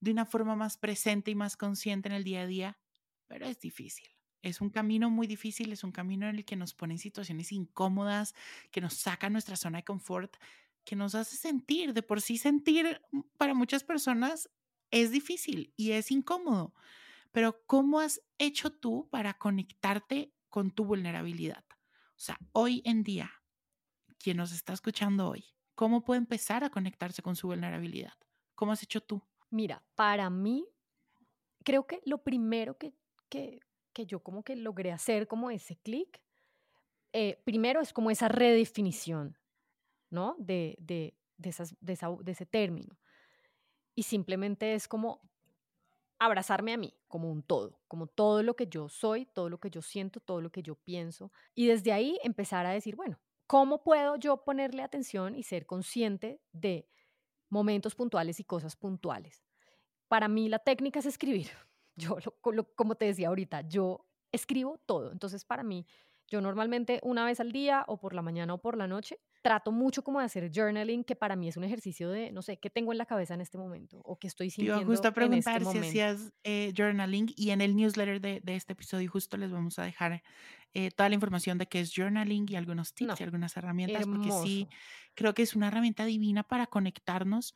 de 0.00 0.10
una 0.10 0.26
forma 0.26 0.56
más 0.56 0.76
presente 0.76 1.30
y 1.30 1.34
más 1.34 1.56
consciente 1.56 2.08
en 2.08 2.14
el 2.14 2.24
día 2.24 2.42
a 2.42 2.46
día, 2.46 2.78
pero 3.26 3.46
es 3.46 3.58
difícil. 3.60 4.08
Es 4.42 4.60
un 4.60 4.70
camino 4.70 5.10
muy 5.10 5.26
difícil, 5.26 5.72
es 5.72 5.82
un 5.82 5.90
camino 5.90 6.28
en 6.28 6.36
el 6.36 6.44
que 6.44 6.54
nos 6.54 6.74
pone 6.74 6.94
en 6.94 6.98
situaciones 6.98 7.50
incómodas, 7.50 8.34
que 8.70 8.80
nos 8.80 8.94
saca 8.94 9.30
nuestra 9.30 9.56
zona 9.56 9.78
de 9.78 9.84
confort, 9.84 10.36
que 10.84 10.96
nos 10.96 11.14
hace 11.14 11.36
sentir, 11.36 11.92
de 11.92 12.02
por 12.02 12.20
sí 12.20 12.38
sentir 12.38 13.00
para 13.36 13.54
muchas 13.54 13.84
personas 13.84 14.48
es 14.90 15.10
difícil 15.10 15.72
y 15.76 15.92
es 15.92 16.10
incómodo. 16.10 16.74
Pero 17.32 17.62
¿cómo 17.66 18.00
has 18.00 18.20
hecho 18.38 18.70
tú 18.70 19.08
para 19.10 19.34
conectarte 19.34 20.34
con 20.48 20.70
tu 20.70 20.84
vulnerabilidad? 20.84 21.64
O 22.18 22.20
sea, 22.20 22.38
hoy 22.52 22.82
en 22.84 23.02
día, 23.02 23.30
quien 24.18 24.38
nos 24.38 24.52
está 24.52 24.72
escuchando 24.72 25.28
hoy, 25.28 25.44
¿cómo 25.74 26.04
puede 26.04 26.18
empezar 26.18 26.64
a 26.64 26.70
conectarse 26.70 27.22
con 27.22 27.36
su 27.36 27.46
vulnerabilidad? 27.46 28.14
¿Cómo 28.54 28.72
has 28.72 28.82
hecho 28.82 29.00
tú? 29.00 29.22
Mira, 29.50 29.84
para 29.94 30.28
mí, 30.30 30.66
creo 31.64 31.86
que 31.86 32.00
lo 32.04 32.22
primero 32.24 32.76
que, 32.76 32.92
que, 33.28 33.60
yo 34.06 34.22
como 34.22 34.42
que 34.42 34.56
logré 34.56 34.92
hacer 34.92 35.26
como 35.26 35.50
ese 35.50 35.76
clic, 35.76 36.20
eh, 37.12 37.40
primero 37.44 37.80
es 37.80 37.92
como 37.92 38.10
esa 38.10 38.28
redefinición, 38.28 39.38
¿no? 40.10 40.36
De, 40.38 40.76
de, 40.80 41.16
de, 41.36 41.48
esas, 41.48 41.76
de, 41.80 41.98
de 42.22 42.32
ese 42.32 42.46
término. 42.46 42.98
Y 43.94 44.04
simplemente 44.04 44.74
es 44.74 44.86
como 44.86 45.20
abrazarme 46.18 46.72
a 46.72 46.76
mí 46.76 46.94
como 47.06 47.30
un 47.30 47.42
todo, 47.42 47.80
como 47.88 48.06
todo 48.06 48.42
lo 48.42 48.56
que 48.56 48.66
yo 48.66 48.88
soy, 48.88 49.26
todo 49.26 49.48
lo 49.48 49.58
que 49.60 49.70
yo 49.70 49.82
siento, 49.82 50.20
todo 50.20 50.40
lo 50.40 50.50
que 50.50 50.62
yo 50.62 50.74
pienso. 50.74 51.32
Y 51.54 51.66
desde 51.66 51.92
ahí 51.92 52.18
empezar 52.22 52.66
a 52.66 52.70
decir, 52.70 52.96
bueno, 52.96 53.20
¿cómo 53.46 53.82
puedo 53.82 54.16
yo 54.16 54.44
ponerle 54.44 54.82
atención 54.82 55.34
y 55.34 55.42
ser 55.42 55.66
consciente 55.66 56.40
de 56.52 56.88
momentos 57.50 57.94
puntuales 57.94 58.40
y 58.40 58.44
cosas 58.44 58.76
puntuales? 58.76 59.44
Para 60.08 60.28
mí 60.28 60.48
la 60.48 60.58
técnica 60.58 61.00
es 61.00 61.06
escribir. 61.06 61.50
Yo, 61.96 62.16
como 62.76 62.94
te 62.94 63.06
decía 63.06 63.26
ahorita, 63.26 63.62
yo 63.62 64.06
escribo 64.30 64.78
todo. 64.86 65.10
Entonces, 65.10 65.44
para 65.44 65.64
mí, 65.64 65.84
yo 66.28 66.40
normalmente 66.40 67.00
una 67.02 67.24
vez 67.24 67.40
al 67.40 67.52
día 67.52 67.84
o 67.88 67.98
por 67.98 68.14
la 68.14 68.22
mañana 68.22 68.54
o 68.54 68.58
por 68.58 68.76
la 68.76 68.86
noche 68.86 69.18
trato 69.42 69.72
mucho 69.72 70.02
como 70.02 70.18
de 70.18 70.26
hacer 70.26 70.50
journaling, 70.52 71.04
que 71.04 71.16
para 71.16 71.36
mí 71.36 71.48
es 71.48 71.56
un 71.56 71.64
ejercicio 71.64 72.10
de, 72.10 72.32
no 72.32 72.42
sé, 72.42 72.58
qué 72.58 72.70
tengo 72.70 72.92
en 72.92 72.98
la 72.98 73.06
cabeza 73.06 73.34
en 73.34 73.40
este 73.40 73.56
momento 73.56 74.00
o 74.04 74.18
qué 74.18 74.26
estoy 74.26 74.50
sintiendo. 74.50 74.82
Yo 74.82 74.86
justo 74.86 75.08
a 75.08 75.10
este 75.10 75.20
preguntar 75.20 75.64
si 75.64 75.78
hacías 75.78 76.32
eh, 76.44 76.72
journaling 76.76 77.32
y 77.36 77.50
en 77.50 77.60
el 77.60 77.74
newsletter 77.74 78.20
de, 78.20 78.40
de, 78.42 78.56
este 78.56 78.74
episodio 78.74 79.10
justo 79.10 79.36
les 79.36 79.50
vamos 79.50 79.78
a 79.78 79.84
dejar 79.84 80.22
eh, 80.74 80.90
toda 80.90 81.08
la 81.08 81.14
información 81.14 81.56
de 81.56 81.66
qué 81.66 81.80
es 81.80 81.92
journaling 81.94 82.46
y 82.48 82.56
algunos 82.56 82.92
tips 82.92 83.20
y 83.20 83.24
algunas 83.24 83.56
herramientas, 83.56 84.06
porque 84.06 84.30
sí, 84.42 84.68
creo 85.14 85.32
que 85.34 85.42
es 85.42 85.56
una 85.56 85.68
herramienta 85.68 86.04
divina 86.04 86.42
para 86.42 86.66
conectarnos 86.66 87.54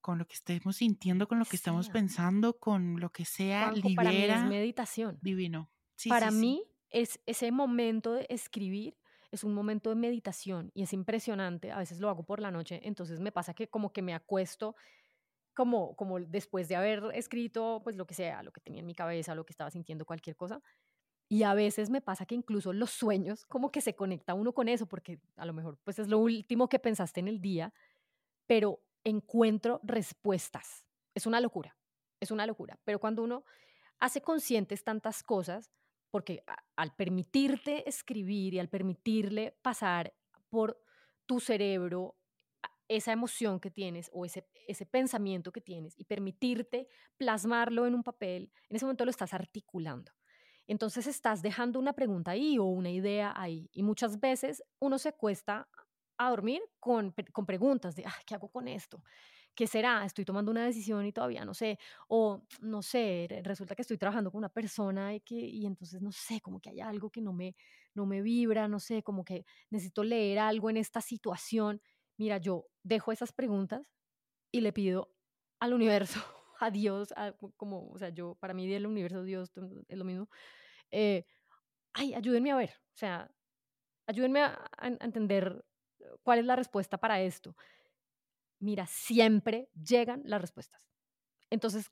con 0.00 0.18
lo 0.18 0.26
que 0.26 0.34
estemos 0.34 0.76
sintiendo, 0.76 1.26
con 1.26 1.38
lo 1.38 1.44
que 1.44 1.56
estamos 1.56 1.88
pensando, 1.88 2.58
con 2.58 3.00
lo 3.00 3.10
que 3.10 3.24
sea, 3.24 3.72
libera. 3.72 3.94
Para 3.96 4.10
mí 4.10 4.22
es 4.22 4.44
meditación. 4.44 5.18
Divino. 5.22 5.70
para 6.08 6.30
mí 6.30 6.62
es 6.90 7.20
ese 7.26 7.52
momento 7.52 8.12
de 8.14 8.26
escribir 8.28 8.96
es 9.30 9.44
un 9.44 9.54
momento 9.54 9.90
de 9.90 9.96
meditación 9.96 10.70
y 10.74 10.82
es 10.82 10.92
impresionante. 10.92 11.70
A 11.70 11.78
veces 11.78 12.00
lo 12.00 12.08
hago 12.08 12.24
por 12.24 12.40
la 12.40 12.50
noche, 12.50 12.80
entonces 12.84 13.20
me 13.20 13.32
pasa 13.32 13.54
que 13.54 13.68
como 13.68 13.92
que 13.92 14.02
me 14.02 14.14
acuesto 14.14 14.74
como, 15.54 15.96
como 15.96 16.20
después 16.20 16.68
de 16.68 16.76
haber 16.76 17.02
escrito 17.14 17.80
pues 17.82 17.96
lo 17.96 18.06
que 18.06 18.14
sea, 18.14 18.42
lo 18.42 18.52
que 18.52 18.60
tenía 18.60 18.80
en 18.80 18.86
mi 18.86 18.94
cabeza, 18.94 19.34
lo 19.34 19.44
que 19.44 19.52
estaba 19.52 19.70
sintiendo, 19.70 20.06
cualquier 20.06 20.36
cosa. 20.36 20.62
Y 21.28 21.42
a 21.42 21.52
veces 21.52 21.90
me 21.90 22.00
pasa 22.00 22.24
que 22.24 22.34
incluso 22.34 22.72
los 22.72 22.90
sueños 22.90 23.44
como 23.46 23.70
que 23.70 23.80
se 23.80 23.94
conecta 23.94 24.34
uno 24.34 24.54
con 24.54 24.68
eso, 24.68 24.86
porque 24.86 25.20
a 25.36 25.44
lo 25.44 25.52
mejor 25.52 25.78
pues 25.84 25.98
es 25.98 26.08
lo 26.08 26.18
último 26.18 26.68
que 26.68 26.78
pensaste 26.78 27.20
en 27.20 27.28
el 27.28 27.40
día, 27.40 27.74
pero 28.46 28.80
encuentro 29.04 29.80
respuestas. 29.82 30.84
Es 31.14 31.26
una 31.26 31.40
locura, 31.40 31.76
es 32.20 32.30
una 32.30 32.46
locura. 32.46 32.78
Pero 32.84 32.98
cuando 32.98 33.22
uno 33.22 33.44
hace 33.98 34.22
conscientes 34.22 34.84
tantas 34.84 35.22
cosas, 35.22 35.70
porque 36.10 36.42
al 36.76 36.94
permitirte 36.94 37.88
escribir 37.88 38.54
y 38.54 38.58
al 38.58 38.68
permitirle 38.68 39.56
pasar 39.62 40.14
por 40.48 40.80
tu 41.26 41.40
cerebro 41.40 42.16
esa 42.88 43.12
emoción 43.12 43.60
que 43.60 43.70
tienes 43.70 44.10
o 44.14 44.24
ese, 44.24 44.48
ese 44.66 44.86
pensamiento 44.86 45.52
que 45.52 45.60
tienes 45.60 45.94
y 45.98 46.04
permitirte 46.04 46.88
plasmarlo 47.18 47.86
en 47.86 47.94
un 47.94 48.02
papel, 48.02 48.50
en 48.68 48.76
ese 48.76 48.86
momento 48.86 49.04
lo 49.04 49.10
estás 49.10 49.34
articulando. 49.34 50.12
Entonces 50.66 51.06
estás 51.06 51.42
dejando 51.42 51.78
una 51.78 51.94
pregunta 51.94 52.32
ahí 52.32 52.58
o 52.58 52.64
una 52.64 52.90
idea 52.90 53.32
ahí. 53.36 53.70
Y 53.72 53.82
muchas 53.82 54.20
veces 54.20 54.62
uno 54.78 54.98
se 54.98 55.12
cuesta 55.14 55.68
a 56.18 56.30
dormir 56.30 56.62
con, 56.78 57.14
con 57.32 57.46
preguntas 57.46 57.94
de, 57.96 58.04
¿qué 58.26 58.34
hago 58.34 58.48
con 58.48 58.68
esto? 58.68 59.02
¿Qué 59.58 59.66
será? 59.66 60.04
Estoy 60.04 60.24
tomando 60.24 60.52
una 60.52 60.64
decisión 60.64 61.04
y 61.04 61.12
todavía 61.12 61.44
no 61.44 61.52
sé. 61.52 61.80
O 62.06 62.44
no 62.60 62.80
sé, 62.80 63.26
resulta 63.42 63.74
que 63.74 63.82
estoy 63.82 63.98
trabajando 63.98 64.30
con 64.30 64.38
una 64.38 64.50
persona 64.50 65.16
y, 65.16 65.20
que, 65.20 65.34
y 65.34 65.66
entonces 65.66 66.00
no 66.00 66.12
sé, 66.12 66.40
como 66.40 66.60
que 66.60 66.70
hay 66.70 66.78
algo 66.78 67.10
que 67.10 67.20
no 67.20 67.32
me, 67.32 67.56
no 67.92 68.06
me 68.06 68.22
vibra, 68.22 68.68
no 68.68 68.78
sé, 68.78 69.02
como 69.02 69.24
que 69.24 69.44
necesito 69.70 70.04
leer 70.04 70.38
algo 70.38 70.70
en 70.70 70.76
esta 70.76 71.00
situación. 71.00 71.82
Mira, 72.16 72.38
yo 72.38 72.68
dejo 72.84 73.10
esas 73.10 73.32
preguntas 73.32 73.82
y 74.52 74.60
le 74.60 74.72
pido 74.72 75.12
al 75.58 75.74
universo, 75.74 76.20
a 76.60 76.70
Dios, 76.70 77.12
como, 77.56 77.88
o 77.90 77.98
sea, 77.98 78.10
yo, 78.10 78.36
para 78.36 78.54
mí 78.54 78.72
el 78.72 78.86
universo, 78.86 79.24
Dios 79.24 79.50
es 79.88 79.98
lo 79.98 80.04
mismo. 80.04 80.28
Eh, 80.92 81.26
ay, 81.94 82.14
ayúdenme 82.14 82.52
a 82.52 82.56
ver, 82.56 82.70
o 82.94 82.96
sea, 82.96 83.28
ayúdenme 84.06 84.40
a 84.42 84.60
entender 85.00 85.64
cuál 86.22 86.38
es 86.38 86.44
la 86.44 86.54
respuesta 86.54 86.96
para 86.98 87.20
esto 87.20 87.56
mira, 88.58 88.86
siempre 88.86 89.70
llegan 89.74 90.22
las 90.24 90.40
respuestas. 90.40 90.88
Entonces, 91.50 91.88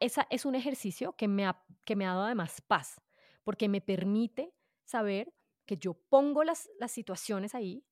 esa 0.00 0.26
es 0.30 0.44
un 0.44 0.54
ejercicio 0.54 1.14
que 1.14 1.28
me, 1.28 1.46
ha, 1.46 1.62
que 1.84 1.96
me 1.96 2.06
ha 2.06 2.10
dado 2.10 2.24
además 2.24 2.60
paz, 2.60 3.00
porque 3.42 3.68
me 3.68 3.80
permite 3.80 4.54
saber 4.84 5.32
que 5.66 5.76
yo 5.76 5.94
pongo 5.94 6.44
las, 6.44 6.68
las 6.78 6.92
situaciones 6.92 7.54
ahí, 7.54 7.84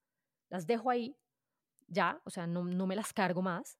las 0.48 0.66
dejo 0.66 0.90
ahí, 0.90 1.16
ya, 1.86 2.20
o 2.24 2.30
sea, 2.30 2.46
no, 2.46 2.64
no 2.64 2.86
me 2.86 2.96
las 2.96 3.12
cargo 3.12 3.42
más, 3.42 3.78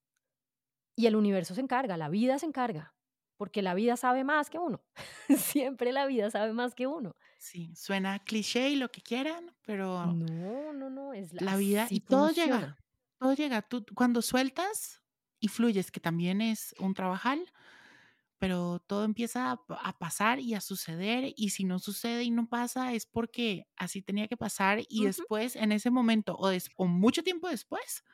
y 0.96 1.06
el 1.06 1.16
universo 1.16 1.54
se 1.54 1.60
encarga, 1.60 1.96
la 1.96 2.08
vida 2.08 2.38
se 2.38 2.46
encarga, 2.46 2.94
porque 3.36 3.62
la 3.62 3.74
vida 3.74 3.96
sabe 3.96 4.24
más 4.24 4.50
que 4.50 4.58
uno. 4.58 4.82
Siempre 5.36 5.92
la 5.92 6.06
vida 6.06 6.30
sabe 6.30 6.52
más 6.52 6.74
que 6.74 6.86
uno. 6.86 7.16
Sí, 7.38 7.74
suena 7.74 8.18
cliché 8.18 8.70
y 8.70 8.76
lo 8.76 8.90
que 8.90 9.00
quieran, 9.00 9.54
pero... 9.62 10.04
No, 10.06 10.72
no, 10.72 10.90
no, 10.90 11.14
es 11.14 11.32
la, 11.32 11.56
vida 11.56 11.86
y 11.88 12.00
todo 12.00 12.30
llega 12.30 12.76
todo 13.20 13.34
llega. 13.34 13.62
Tú, 13.62 13.84
cuando 13.94 14.22
sueltas 14.22 15.02
y 15.40 15.48
fluyes, 15.48 15.90
que 15.92 16.00
también 16.00 16.40
es 16.40 16.74
un 16.78 16.94
trabajal, 16.94 17.52
pero 18.38 18.80
todo 18.86 19.04
empieza 19.04 19.52
a, 19.52 19.60
a 19.82 19.98
pasar 19.98 20.40
y 20.40 20.54
a 20.54 20.60
suceder 20.62 21.32
y 21.36 21.50
si 21.50 21.64
no 21.64 21.78
sucede 21.80 22.24
y 22.24 22.30
no 22.30 22.48
pasa 22.48 22.94
es 22.94 23.06
porque 23.06 23.68
así 23.76 24.02
tenía 24.02 24.28
que 24.28 24.36
pasar 24.38 24.82
y 24.88 25.04
Ujú. 25.04 25.06
después 25.06 25.56
en 25.56 25.72
ese 25.72 25.90
momento 25.90 26.36
o, 26.38 26.48
des- 26.50 26.70
o 26.76 26.86
mucho 26.86 27.22
tiempo 27.24 27.48
después 27.48 28.04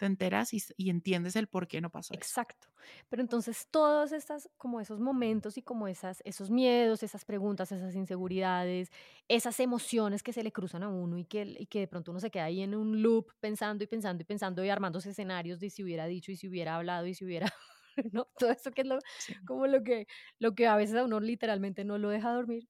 te 0.00 0.06
enteras 0.06 0.54
y, 0.54 0.62
y 0.76 0.90
entiendes 0.90 1.36
el 1.36 1.48
por 1.48 1.68
qué 1.68 1.80
no 1.82 1.90
pasó 1.92 2.18
eso. 2.18 2.36
Exacto. 2.36 2.66
Pero 3.08 3.22
entonces 3.22 3.68
todos 3.70 4.10
estas, 4.10 4.50
como 4.56 4.80
esos 4.80 4.98
momentos 4.98 5.56
y 5.56 5.62
como 5.62 5.86
esas, 5.86 6.22
esos 6.24 6.50
miedos, 6.50 7.04
esas 7.04 7.24
preguntas, 7.24 7.70
esas 7.70 7.94
inseguridades, 7.94 8.90
esas 9.28 9.60
emociones 9.60 10.24
que 10.24 10.32
se 10.32 10.42
le 10.42 10.50
cruzan 10.50 10.82
a 10.82 10.88
uno 10.88 11.16
y 11.16 11.24
que, 11.24 11.42
y 11.56 11.66
que 11.66 11.78
de 11.80 11.86
pronto 11.88 12.10
uno 12.10 12.18
se 12.18 12.32
queda 12.32 12.46
ahí 12.46 12.62
en 12.62 12.74
un 12.74 13.00
loop 13.00 13.30
pensando 13.38 13.84
y 13.84 13.86
pensando 13.86 14.22
y 14.22 14.24
pensando 14.26 14.64
y 14.64 14.70
armándose 14.70 15.10
escenarios 15.10 15.60
de 15.60 15.70
si 15.70 15.84
hubiera 15.84 16.06
dicho 16.06 16.32
y 16.32 16.36
si 16.36 16.48
hubiera 16.48 16.74
hablado 16.74 17.06
y 17.06 17.14
si 17.14 17.24
hubiera, 17.24 17.46
¿no? 18.12 18.24
Todo 18.36 18.50
eso 18.50 18.72
que 18.72 18.80
es 18.82 18.88
lo, 18.88 18.98
Sí. 19.18 19.34
como 19.44 19.68
lo 19.68 19.84
que, 19.84 20.06
lo 20.40 20.54
que 20.56 20.66
a 20.66 20.74
veces 20.76 20.96
a 20.96 21.04
uno 21.04 21.20
literalmente 21.20 21.84
no 21.84 21.96
lo 21.96 22.08
deja 22.10 22.32
dormir, 22.32 22.68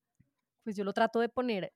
pues 0.64 0.76
yo 0.76 0.84
lo 0.84 0.92
trato 0.92 1.20
de 1.20 1.28
poner 1.28 1.72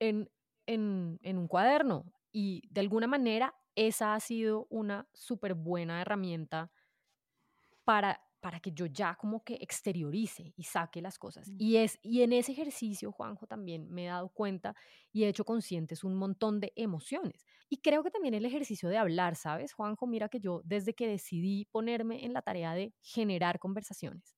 en, 0.00 0.30
en, 0.66 1.18
en 1.22 1.38
un 1.38 1.48
cuaderno 1.48 2.12
y 2.32 2.62
de 2.70 2.80
alguna 2.80 3.06
manera 3.06 3.54
esa 3.74 4.14
ha 4.14 4.20
sido 4.20 4.66
una 4.70 5.08
súper 5.12 5.54
buena 5.54 6.00
herramienta 6.00 6.70
para, 7.84 8.20
para 8.40 8.60
que 8.60 8.72
yo 8.72 8.86
ya 8.86 9.14
como 9.16 9.42
que 9.42 9.54
exteriorice 9.54 10.52
y 10.56 10.64
saque 10.64 11.02
las 11.02 11.18
cosas. 11.18 11.48
Mm. 11.48 11.56
Y, 11.58 11.76
es, 11.76 11.98
y 12.02 12.22
en 12.22 12.32
ese 12.32 12.52
ejercicio, 12.52 13.12
Juanjo, 13.12 13.46
también 13.46 13.88
me 13.90 14.04
he 14.04 14.08
dado 14.08 14.28
cuenta 14.28 14.74
y 15.12 15.24
he 15.24 15.28
hecho 15.28 15.44
conscientes 15.44 16.04
un 16.04 16.14
montón 16.14 16.60
de 16.60 16.72
emociones. 16.76 17.46
Y 17.68 17.78
creo 17.78 18.02
que 18.02 18.10
también 18.10 18.34
el 18.34 18.44
ejercicio 18.44 18.88
de 18.88 18.98
hablar, 18.98 19.36
¿sabes, 19.36 19.72
Juanjo? 19.72 20.06
Mira 20.06 20.28
que 20.28 20.40
yo 20.40 20.62
desde 20.64 20.94
que 20.94 21.08
decidí 21.08 21.66
ponerme 21.66 22.24
en 22.24 22.32
la 22.32 22.42
tarea 22.42 22.74
de 22.74 22.94
generar 23.00 23.58
conversaciones, 23.58 24.36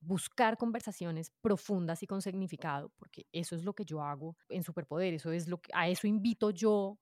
buscar 0.00 0.56
conversaciones 0.56 1.30
profundas 1.40 2.02
y 2.02 2.06
con 2.06 2.22
significado, 2.22 2.90
porque 2.96 3.26
eso 3.32 3.54
es 3.54 3.64
lo 3.64 3.74
que 3.74 3.84
yo 3.84 4.02
hago 4.02 4.36
en 4.48 4.62
Superpoder, 4.62 5.14
eso 5.14 5.32
es 5.32 5.48
lo 5.48 5.60
que 5.60 5.70
a 5.74 5.88
eso 5.88 6.06
invito 6.06 6.50
yo 6.50 6.98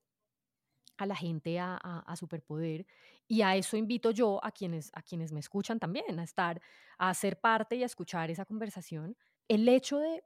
a 0.99 1.07
la 1.07 1.17
gente 1.17 1.59
a, 1.59 1.75
a- 1.83 2.01
a 2.01 2.17
superpoder 2.17 2.87
y 3.27 3.43
a 3.43 3.57
eso 3.57 3.77
invito 3.77 4.11
yo 4.11 4.41
a 4.45 4.53
quienes, 4.53 4.91
a 4.95 5.03
quienes 5.03 5.33
me 5.33 5.41
escuchan 5.41 5.79
también, 5.79 6.19
a 6.19 6.25
estar, 6.25 6.61
a 6.99 7.15
ser 7.15 7.41
parte 7.41 7.77
y 7.77 7.83
a 7.83 7.87
escuchar 7.87 8.31
esa 8.31 8.45
conversación. 8.45 9.17
El 9.49 9.69
hecho 9.69 9.99
de 9.99 10.23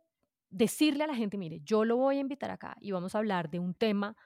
decirle 0.50 1.04
a 1.04 1.06
la 1.06 1.14
gente, 1.14 1.38
mire, 1.38 1.61
yo 1.62 1.85
lo 1.85 1.96
voy 1.96 2.16
a 2.18 2.20
invitar 2.20 2.50
acá 2.50 2.76
y 2.80 2.92
vamos 2.92 3.14
a 3.14 3.18
hablar 3.18 3.50
de 3.50 3.58
un 3.58 3.74
tema 3.74 4.16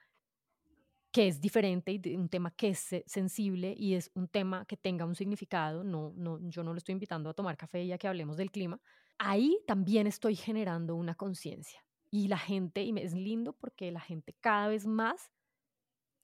que 1.13 1.29
es 1.29 1.41
diferente 1.41 1.93
y 1.93 1.99
de 1.99 2.17
un 2.17 2.29
tema 2.29 2.51
que 2.55 2.69
es 2.71 2.79
se- 2.79 3.05
sensible 3.07 3.75
y 3.77 3.95
es 3.95 4.11
un 4.15 4.29
tema 4.29 4.67
que 4.67 4.77
tenga 4.77 5.07
un 5.07 5.15
significado, 5.15 5.83
no, 5.83 6.13
no, 6.17 6.39
yo 6.51 6.63
no 6.63 6.73
lo 6.73 6.79
estoy 6.79 6.93
invitando 6.93 7.31
a 7.31 7.35
tomar 7.35 7.57
café 7.57 7.83
y 7.85 7.93
a 7.93 7.99
que 7.99 8.09
hablemos 8.09 8.37
del 8.37 8.51
clima, 8.51 8.81
ahí 9.19 9.59
también 9.67 10.07
estoy 10.07 10.37
generando 10.37 10.95
una 10.95 11.15
conciencia. 11.15 11.81
Y 12.11 12.29
la 12.29 12.39
gente, 12.39 12.83
y 12.83 12.93
es 12.99 13.15
lindo 13.15 13.55
porque 13.55 13.91
la 13.91 14.01
gente 14.01 14.35
cada 14.41 14.69
vez 14.69 14.87
más 14.87 15.31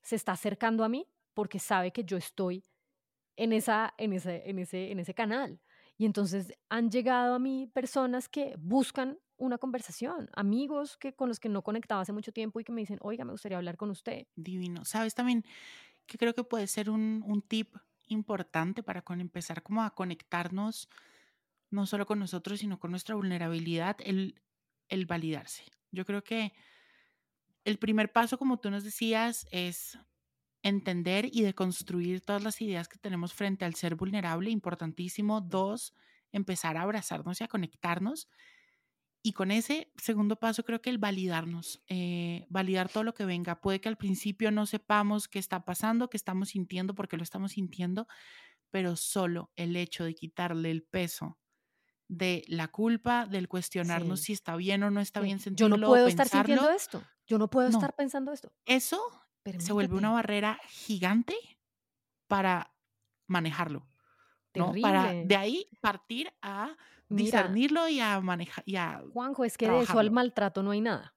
se 0.02 0.16
está 0.16 0.32
acercando 0.32 0.84
a 0.84 0.88
mí 0.88 1.06
porque 1.34 1.58
sabe 1.58 1.92
que 1.92 2.04
yo 2.04 2.16
estoy 2.16 2.64
en, 3.36 3.52
esa, 3.52 3.94
en, 3.98 4.12
ese, 4.12 4.48
en, 4.48 4.58
ese, 4.58 4.90
en 4.90 4.98
ese 4.98 5.14
canal. 5.14 5.60
Y 5.96 6.04
entonces 6.04 6.52
han 6.68 6.90
llegado 6.90 7.34
a 7.34 7.38
mí 7.38 7.70
personas 7.72 8.28
que 8.28 8.54
buscan 8.58 9.18
una 9.36 9.58
conversación, 9.58 10.30
amigos 10.34 10.96
que, 10.96 11.14
con 11.14 11.28
los 11.28 11.40
que 11.40 11.48
no 11.48 11.62
conectaba 11.62 12.02
hace 12.02 12.12
mucho 12.12 12.32
tiempo 12.32 12.60
y 12.60 12.64
que 12.64 12.72
me 12.72 12.80
dicen, 12.80 12.98
oiga, 13.00 13.24
me 13.24 13.32
gustaría 13.32 13.58
hablar 13.58 13.76
con 13.76 13.90
usted. 13.90 14.26
Divino. 14.36 14.84
Sabes 14.84 15.14
también 15.14 15.44
que 16.06 16.18
creo 16.18 16.34
que 16.34 16.44
puede 16.44 16.66
ser 16.66 16.90
un, 16.90 17.22
un 17.26 17.42
tip 17.42 17.76
importante 18.06 18.82
para 18.82 19.02
con 19.02 19.20
empezar 19.20 19.62
como 19.62 19.82
a 19.82 19.94
conectarnos 19.94 20.88
no 21.70 21.86
solo 21.86 22.06
con 22.06 22.18
nosotros, 22.18 22.60
sino 22.60 22.78
con 22.78 22.90
nuestra 22.90 23.14
vulnerabilidad, 23.14 23.96
el, 24.04 24.40
el 24.88 25.06
validarse. 25.06 25.64
Yo 25.90 26.04
creo 26.04 26.22
que 26.22 26.52
el 27.64 27.78
primer 27.78 28.12
paso, 28.12 28.38
como 28.38 28.58
tú 28.58 28.70
nos 28.70 28.84
decías, 28.84 29.46
es 29.50 29.98
entender 30.62 31.28
y 31.30 31.42
deconstruir 31.42 32.20
todas 32.20 32.42
las 32.42 32.60
ideas 32.60 32.88
que 32.88 32.98
tenemos 32.98 33.34
frente 33.34 33.64
al 33.64 33.74
ser 33.74 33.94
vulnerable, 33.94 34.50
importantísimo. 34.50 35.40
Dos, 35.40 35.94
empezar 36.30 36.76
a 36.76 36.82
abrazarnos 36.82 37.40
y 37.40 37.44
a 37.44 37.48
conectarnos. 37.48 38.28
Y 39.24 39.34
con 39.34 39.52
ese 39.52 39.92
segundo 39.96 40.36
paso 40.36 40.64
creo 40.64 40.82
que 40.82 40.90
el 40.90 40.98
validarnos, 40.98 41.80
eh, 41.86 42.46
validar 42.48 42.88
todo 42.88 43.04
lo 43.04 43.14
que 43.14 43.24
venga. 43.24 43.60
Puede 43.60 43.80
que 43.80 43.88
al 43.88 43.96
principio 43.96 44.50
no 44.50 44.66
sepamos 44.66 45.28
qué 45.28 45.38
está 45.38 45.64
pasando, 45.64 46.10
qué 46.10 46.16
estamos 46.16 46.50
sintiendo, 46.50 46.94
porque 46.94 47.16
lo 47.16 47.22
estamos 47.22 47.52
sintiendo, 47.52 48.08
pero 48.70 48.96
solo 48.96 49.52
el 49.54 49.76
hecho 49.76 50.04
de 50.04 50.14
quitarle 50.14 50.72
el 50.72 50.82
peso 50.82 51.38
de 52.16 52.44
la 52.48 52.68
culpa, 52.68 53.26
del 53.26 53.48
cuestionarnos 53.48 54.20
Sí. 54.20 54.26
si 54.26 54.32
está 54.34 54.54
bien 54.56 54.82
o 54.82 54.90
no 54.90 55.00
está 55.00 55.20
Sí, 55.20 55.26
bien 55.26 55.38
Yo 55.38 55.44
sentirlo, 55.44 55.76
no 55.78 55.86
puedo 55.86 56.06
estar 56.06 56.28
sintiendo 56.28 56.70
esto. 56.70 57.02
Yo 57.26 57.38
no 57.38 57.48
puedo 57.48 57.68
No. 57.70 57.78
estar 57.78 57.94
pensando 57.94 58.32
esto. 58.32 58.52
eso 58.66 59.00
se 59.58 59.72
vuelve 59.72 59.96
una 59.96 60.10
barrera 60.10 60.60
gigante 60.68 61.34
para 62.28 62.74
manejarlo, 63.26 63.88
¿no? 64.54 64.72
Para 64.80 65.12
de 65.14 65.36
ahí 65.36 65.68
partir 65.80 66.32
a 66.42 66.76
Mira, 67.08 67.24
discernirlo 67.24 67.88
y 67.88 68.00
a 68.00 68.20
manejar 68.20 68.62
y 68.66 68.76
a 68.76 69.02
Juanjo, 69.12 69.44
es 69.44 69.56
que 69.56 69.68
de 69.68 69.80
eso 69.80 69.98
al 69.98 70.10
maltrato 70.10 70.62
no 70.62 70.70
hay 70.72 70.80
nada. 70.80 71.14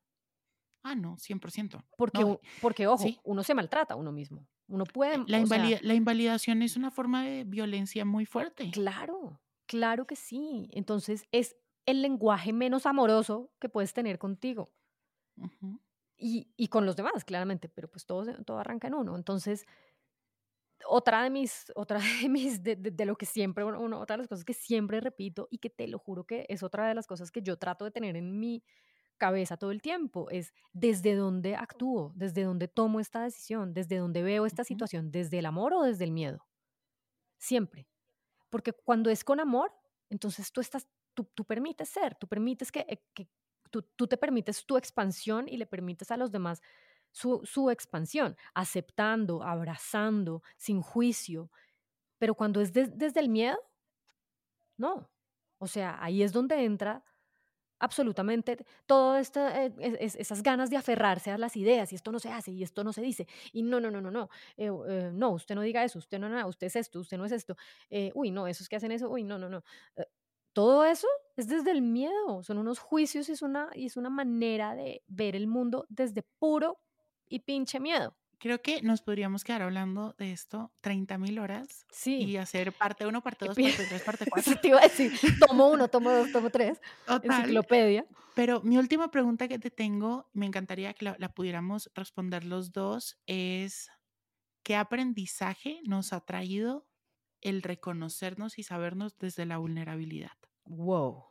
Ah, 0.83 0.95
no, 0.95 1.17
100%. 1.17 1.83
Porque, 1.97 2.21
No, 2.21 2.39
porque 2.61 2.87
ojo, 2.87 3.03
sí. 3.03 3.19
uno 3.23 3.43
se 3.43 3.53
maltrata 3.53 3.95
a 3.95 3.97
uno 3.97 4.11
mismo. 4.11 4.47
Uno 4.67 4.83
puede, 4.85 5.15
eh, 5.15 5.45
sea, 5.47 5.79
la 5.81 5.93
invalidación 5.93 6.61
es 6.61 6.75
una 6.75 6.89
forma 6.91 7.23
de 7.23 7.43
violencia 7.43 8.05
muy 8.05 8.25
fuerte. 8.25 8.71
claro, 8.71 9.39
claro 9.67 10.05
que 10.07 10.15
sí. 10.15 10.67
Entonces 10.71 11.25
es 11.31 11.55
el 11.85 12.01
lenguaje 12.01 12.53
menos 12.53 12.85
amoroso 12.85 13.53
que 13.59 13.69
puedes 13.69 13.93
tener 13.93 14.17
contigo 14.19 14.67
y, 16.17 16.53
y 16.55 16.67
con 16.69 16.85
los 16.85 16.95
demás, 16.95 17.25
claramente, 17.25 17.69
pero 17.69 17.89
pues 17.89 18.05
todo, 18.05 18.25
todo 18.45 18.59
arranca 18.59 18.87
en 18.87 18.93
uno. 18.95 19.15
Entonces, 19.15 19.65
otra 20.87 21.23
de 21.23 21.29
mis, 21.29 21.71
otra 21.75 21.99
de 22.21 22.29
mis, 22.29 22.63
de, 22.63 22.75
de- 22.75 22.91
de 22.91 23.05
lo 23.05 23.15
que 23.17 23.25
siempre, 23.25 23.63
uno, 23.63 23.99
otra 23.99 24.15
de 24.15 24.19
las 24.19 24.27
cosas 24.27 24.45
que 24.45 24.53
siempre 24.53 24.99
repito 25.01 25.47
y 25.51 25.57
que 25.59 25.69
te 25.69 25.87
lo 25.87 25.99
juro 25.99 26.25
que 26.25 26.45
es 26.49 26.63
otra 26.63 26.87
de 26.87 26.95
las 26.95 27.07
cosas 27.07 27.31
que 27.31 27.41
yo 27.41 27.57
trato 27.57 27.85
de 27.85 27.91
tener 27.91 28.15
en 28.15 28.39
mi 28.39 28.63
cabeza 29.17 29.57
todo 29.57 29.71
el 29.71 29.81
tiempo, 29.81 30.29
es 30.29 30.53
desde 30.73 31.15
dónde 31.15 31.55
actúo, 31.55 32.11
desde 32.15 32.43
dónde 32.43 32.67
tomo 32.67 32.99
esta 32.99 33.23
decisión, 33.23 33.73
desde 33.73 33.97
dónde 33.97 34.23
veo 34.23 34.45
esta 34.45 34.63
situación, 34.65 35.11
desde 35.11 35.39
el 35.39 35.45
amor 35.47 35.73
o 35.73 35.83
desde 35.83 36.03
el 36.05 36.11
miedo. 36.11 36.45
Siempre. 37.39 37.87
Porque 38.55 38.71
cuando 38.71 39.09
es 39.09 39.25
con 39.25 39.41
amor, 39.41 39.73
entonces 40.09 40.49
tú 40.53 40.61
estás, 40.61 40.87
tú, 41.13 41.43
permites 41.43 41.89
ser, 41.89 42.15
tú 42.15 42.25
permites 42.25 42.71
que, 42.71 42.85
eh, 42.87 43.27
tú, 43.69 44.07
te 44.07 44.15
permites 44.15 44.65
tu 44.65 44.77
expansión 44.77 45.49
y 45.49 45.57
le 45.57 45.65
permites 45.65 46.09
a 46.09 46.15
los 46.15 46.31
demás 46.31 46.61
su, 47.11 47.41
su 47.43 47.69
expansión, 47.69 48.37
aceptando, 48.53 49.43
abrazando, 49.43 50.41
sin 50.55 50.81
juicio. 50.81 51.51
Pero 52.17 52.35
cuando 52.35 52.61
es 52.61 52.71
des- 52.73 52.97
desde 52.97 53.19
el 53.19 53.27
miedo, 53.29 53.59
no. 54.77 55.09
O 55.57 55.67
sea, 55.67 55.97
ahí 56.03 56.23
es 56.23 56.31
donde 56.31 56.63
entra 56.63 57.03
absolutamente 57.79 58.57
todas 58.85 59.31
eh, 59.35 59.73
es- 59.79 59.95
es- 59.99 60.15
esas 60.15 60.43
ganas 60.43 60.69
de 60.69 60.77
aferrarse 60.77 61.31
a 61.31 61.37
las 61.37 61.55
ideas 61.57 61.91
y 61.91 61.95
esto 61.95 62.11
no 62.11 62.19
se 62.19 62.29
hace 62.31 62.51
y 62.51 62.63
esto 62.63 62.83
no 62.83 62.93
se 62.93 63.01
dice 63.01 63.27
y 63.53 63.63
no, 63.63 63.79
no, 63.79 63.91
no, 63.91 64.01
no, 64.01 64.11
no, 64.11 64.29
eh, 64.57 64.69
eh, 64.87 65.11
no, 65.13 65.31
usted 65.31 65.55
no 65.55 65.61
diga 65.61 65.83
eso, 65.83 65.99
usted 65.99 66.19
no, 66.19 66.29
no, 66.29 66.47
usted 66.47 66.67
es 66.67 66.75
esto, 66.77 66.99
usted 66.99 67.17
no 67.17 67.25
es 67.25 67.31
esto, 67.31 67.55
eh, 67.89 68.11
uy, 68.15 68.31
no, 68.31 68.47
esos 68.47 68.69
que 68.69 68.75
hacen 68.77 68.91
eso, 68.91 69.09
uy, 69.09 69.23
no, 69.23 69.37
no, 69.37 69.49
no. 69.49 69.63
Eh, 69.97 70.05
todo 70.53 70.85
eso 70.85 71.07
es 71.35 71.47
desde 71.47 71.71
el 71.71 71.81
miedo, 71.81 72.41
son 72.43 72.57
unos 72.57 72.79
juicios 72.79 73.27
y 73.29 73.33
es 73.33 73.41
una, 73.41 73.69
y 73.75 73.85
es 73.87 73.97
una 73.97 74.09
manera 74.09 74.73
de 74.75 75.03
ver 75.07 75.35
el 75.35 75.47
mundo 75.47 75.85
desde 75.89 76.23
puro 76.39 76.79
y 77.27 77.39
pinche 77.39 77.79
miedo. 77.79 78.15
Creo 78.45 78.61
que 78.61 78.83
nos 78.83 79.01
podríamos 79.01 79.43
quedar 79.43 79.63
hablando 79.63 80.13
de 80.19 80.31
esto 80.31 80.71
30 80.81 81.17
mil 81.17 81.39
horas 81.39 81.87
Sí. 81.89 82.17
y 82.25 82.37
hacer 82.37 82.73
parte 82.73 83.07
1, 83.07 83.23
parte 83.23 83.47
2, 83.47 83.55
Pi- 83.55 83.63
parte 83.63 83.85
3, 83.89 84.01
parte 84.03 84.25
4. 84.29 84.51
Eso 84.51 84.61
te 84.61 84.67
iba 84.67 84.77
a 84.77 84.83
decir, 84.83 85.11
tomo 85.47 85.67
uno, 85.69 85.87
tomo 85.87 86.11
dos, 86.11 86.31
tomo 86.31 86.51
tres, 86.51 86.79
Total. 87.07 87.39
enciclopedia. 87.39 88.05
Pero 88.35 88.61
mi 88.61 88.77
última 88.77 89.09
pregunta 89.09 89.47
que 89.47 89.57
te 89.57 89.71
tengo, 89.71 90.29
me 90.33 90.45
encantaría 90.45 90.93
que 90.93 91.05
la, 91.05 91.15
la 91.17 91.29
pudiéramos 91.33 91.89
responder 91.95 92.43
los 92.43 92.71
dos, 92.71 93.17
es 93.25 93.89
¿qué 94.61 94.75
aprendizaje 94.75 95.79
nos 95.85 96.13
ha 96.13 96.19
traído 96.21 96.87
el 97.41 97.63
reconocernos 97.63 98.59
y 98.59 98.63
sabernos 98.63 99.17
desde 99.17 99.47
la 99.47 99.57
vulnerabilidad? 99.57 100.37
Wow. 100.65 101.25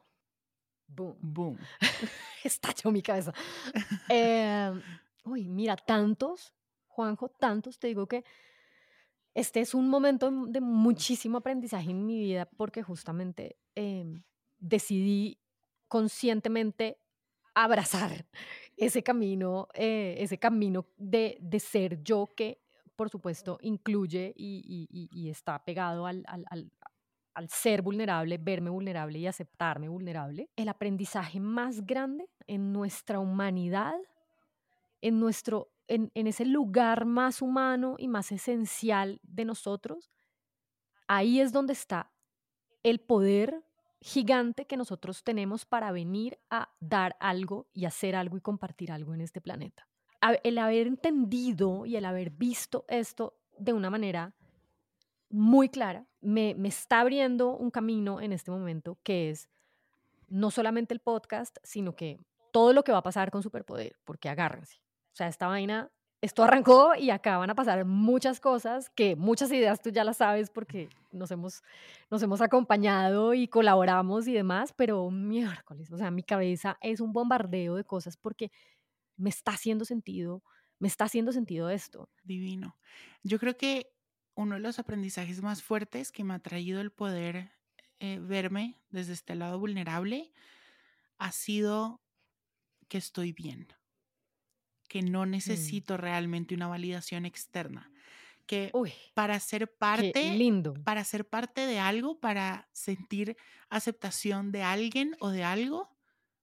Boom. 0.88 1.16
Boom. 1.20 1.58
Estalló 2.42 2.90
mi 2.90 3.02
cabeza. 3.02 3.32
Em, 4.08 4.82
uy, 5.24 5.48
mira, 5.48 5.76
tantos, 5.76 6.52
Juanjo, 6.94 7.28
tantos, 7.28 7.78
te 7.78 7.88
digo 7.88 8.06
que 8.06 8.24
este 9.34 9.60
es 9.60 9.74
un 9.74 9.88
momento 9.88 10.30
de 10.30 10.60
muchísimo 10.60 11.38
aprendizaje 11.38 11.90
en 11.90 12.06
mi 12.06 12.18
vida 12.18 12.46
porque 12.56 12.82
justamente 12.82 13.56
em, 13.74 14.22
decidí 14.58 15.38
conscientemente 15.88 16.98
abrazar 17.54 18.26
ese 18.76 19.02
camino, 19.02 19.68
eh, 19.74 20.16
ese 20.18 20.38
camino 20.38 20.86
de, 20.96 21.36
de 21.40 21.60
ser 21.60 22.02
yo 22.02 22.32
que, 22.36 22.60
por 22.96 23.10
supuesto, 23.10 23.58
incluye 23.60 24.32
y, 24.36 24.88
y- 24.90 25.08
y- 25.10 25.30
está 25.30 25.64
pegado 25.64 26.06
al- 26.06 26.24
al- 26.26 26.70
al 27.34 27.48
ser 27.48 27.82
vulnerable, 27.82 28.38
verme 28.38 28.70
vulnerable 28.70 29.18
y 29.18 29.26
aceptarme 29.26 29.88
vulnerable, 29.88 30.50
el 30.56 30.68
aprendizaje 30.68 31.40
más 31.40 31.84
grande 31.84 32.28
en 32.46 32.72
nuestra 32.72 33.18
humanidad, 33.18 33.94
en, 35.04 35.20
nuestro, 35.20 35.70
en, 35.86 36.10
en 36.14 36.26
ese 36.26 36.46
lugar 36.46 37.04
más 37.04 37.42
humano 37.42 37.96
y 37.98 38.08
más 38.08 38.32
esencial 38.32 39.20
de 39.22 39.44
nosotros, 39.44 40.10
ahí 41.06 41.40
es 41.40 41.52
donde 41.52 41.74
está 41.74 42.10
el 42.82 43.00
poder 43.00 43.66
gigante 44.00 44.66
que 44.66 44.78
nosotros 44.78 45.22
tenemos 45.22 45.66
para 45.66 45.92
venir 45.92 46.38
a 46.48 46.70
dar 46.80 47.16
algo 47.20 47.68
y 47.74 47.84
hacer 47.84 48.16
algo 48.16 48.38
y 48.38 48.40
compartir 48.40 48.90
algo 48.90 49.12
en 49.12 49.20
este 49.20 49.42
planeta. 49.42 49.86
El 50.42 50.56
haber 50.56 50.86
entendido 50.86 51.84
y 51.84 51.96
el 51.96 52.06
haber 52.06 52.30
visto 52.30 52.86
esto 52.88 53.36
de 53.58 53.74
una 53.74 53.90
manera 53.90 54.34
muy 55.28 55.68
clara, 55.68 56.06
me, 56.22 56.54
me 56.54 56.68
está 56.68 57.00
abriendo 57.00 57.54
un 57.54 57.70
camino 57.70 58.22
en 58.22 58.32
este 58.32 58.50
momento 58.50 58.98
que 59.02 59.28
es 59.28 59.50
no 60.28 60.50
solamente 60.50 60.94
el 60.94 61.00
podcast, 61.00 61.58
sino 61.62 61.94
que 61.94 62.18
todo 62.52 62.72
lo 62.72 62.84
que 62.84 62.92
va 62.92 62.98
a 62.98 63.02
pasar 63.02 63.30
con 63.30 63.42
Superpoder, 63.42 63.96
porque 64.04 64.30
agárrense. 64.30 64.83
O 65.14 65.16
sea, 65.16 65.28
esta 65.28 65.46
vaina 65.46 65.90
esto 66.24 66.42
arrancó 66.42 66.94
y 66.98 67.10
acá 67.10 67.36
van 67.36 67.50
a 67.50 67.54
pasar 67.54 67.84
muchas 67.84 68.40
cosas 68.40 68.88
que 68.88 69.14
muchas 69.14 69.52
ideas 69.52 69.82
tú 69.82 69.90
ya 69.90 70.04
las 70.04 70.16
sabes 70.16 70.48
porque 70.48 70.88
nos 71.12 71.30
hemos, 71.30 71.62
nos 72.10 72.22
hemos 72.22 72.40
acompañado 72.40 73.34
y 73.34 73.46
colaboramos 73.46 74.26
y 74.26 74.32
demás, 74.32 74.72
pero 74.74 75.10
miércoles, 75.10 75.92
o 75.92 75.98
sea, 75.98 76.10
mi 76.10 76.22
cabeza 76.22 76.78
es 76.80 77.00
un 77.00 77.12
bombardeo 77.12 77.74
de 77.74 77.84
cosas 77.84 78.16
porque 78.16 78.50
me 79.18 79.28
está 79.28 79.52
haciendo 79.52 79.84
sentido, 79.84 80.42
me 80.78 80.88
está 80.88 81.04
haciendo 81.04 81.30
sentido 81.30 81.68
esto. 81.68 82.08
Divino. 82.22 82.78
Yo 83.22 83.38
creo 83.38 83.58
que 83.58 83.92
uno 84.34 84.54
de 84.54 84.62
los 84.62 84.78
aprendizajes 84.78 85.42
más 85.42 85.62
fuertes 85.62 86.10
que 86.10 86.24
me 86.24 86.32
ha 86.32 86.38
traído 86.38 86.80
el 86.80 86.90
poder 86.90 87.52
eh, 88.00 88.18
verme 88.18 88.80
desde 88.88 89.12
este 89.12 89.34
lado 89.34 89.58
vulnerable 89.58 90.32
ha 91.18 91.32
sido 91.32 92.00
que 92.88 92.96
estoy 92.96 93.32
bien 93.32 93.68
que 94.94 95.02
no 95.02 95.26
mm. 95.26 95.30
necesito 95.30 95.96
realmente 95.96 96.54
una 96.54 96.68
validación 96.68 97.26
externa. 97.26 97.90
Que 98.46 98.70
para 99.12 99.40
ser 99.40 99.66
parte, 99.74 100.36
lindo. 100.36 100.74
para 100.84 101.02
ser 101.02 101.28
parte 101.28 101.66
de 101.66 101.80
algo, 101.80 102.20
para 102.20 102.68
sentir 102.70 103.36
aceptación 103.70 104.52
de 104.52 104.62
alguien 104.62 105.16
o 105.18 105.30
de 105.30 105.42
algo, 105.42 105.90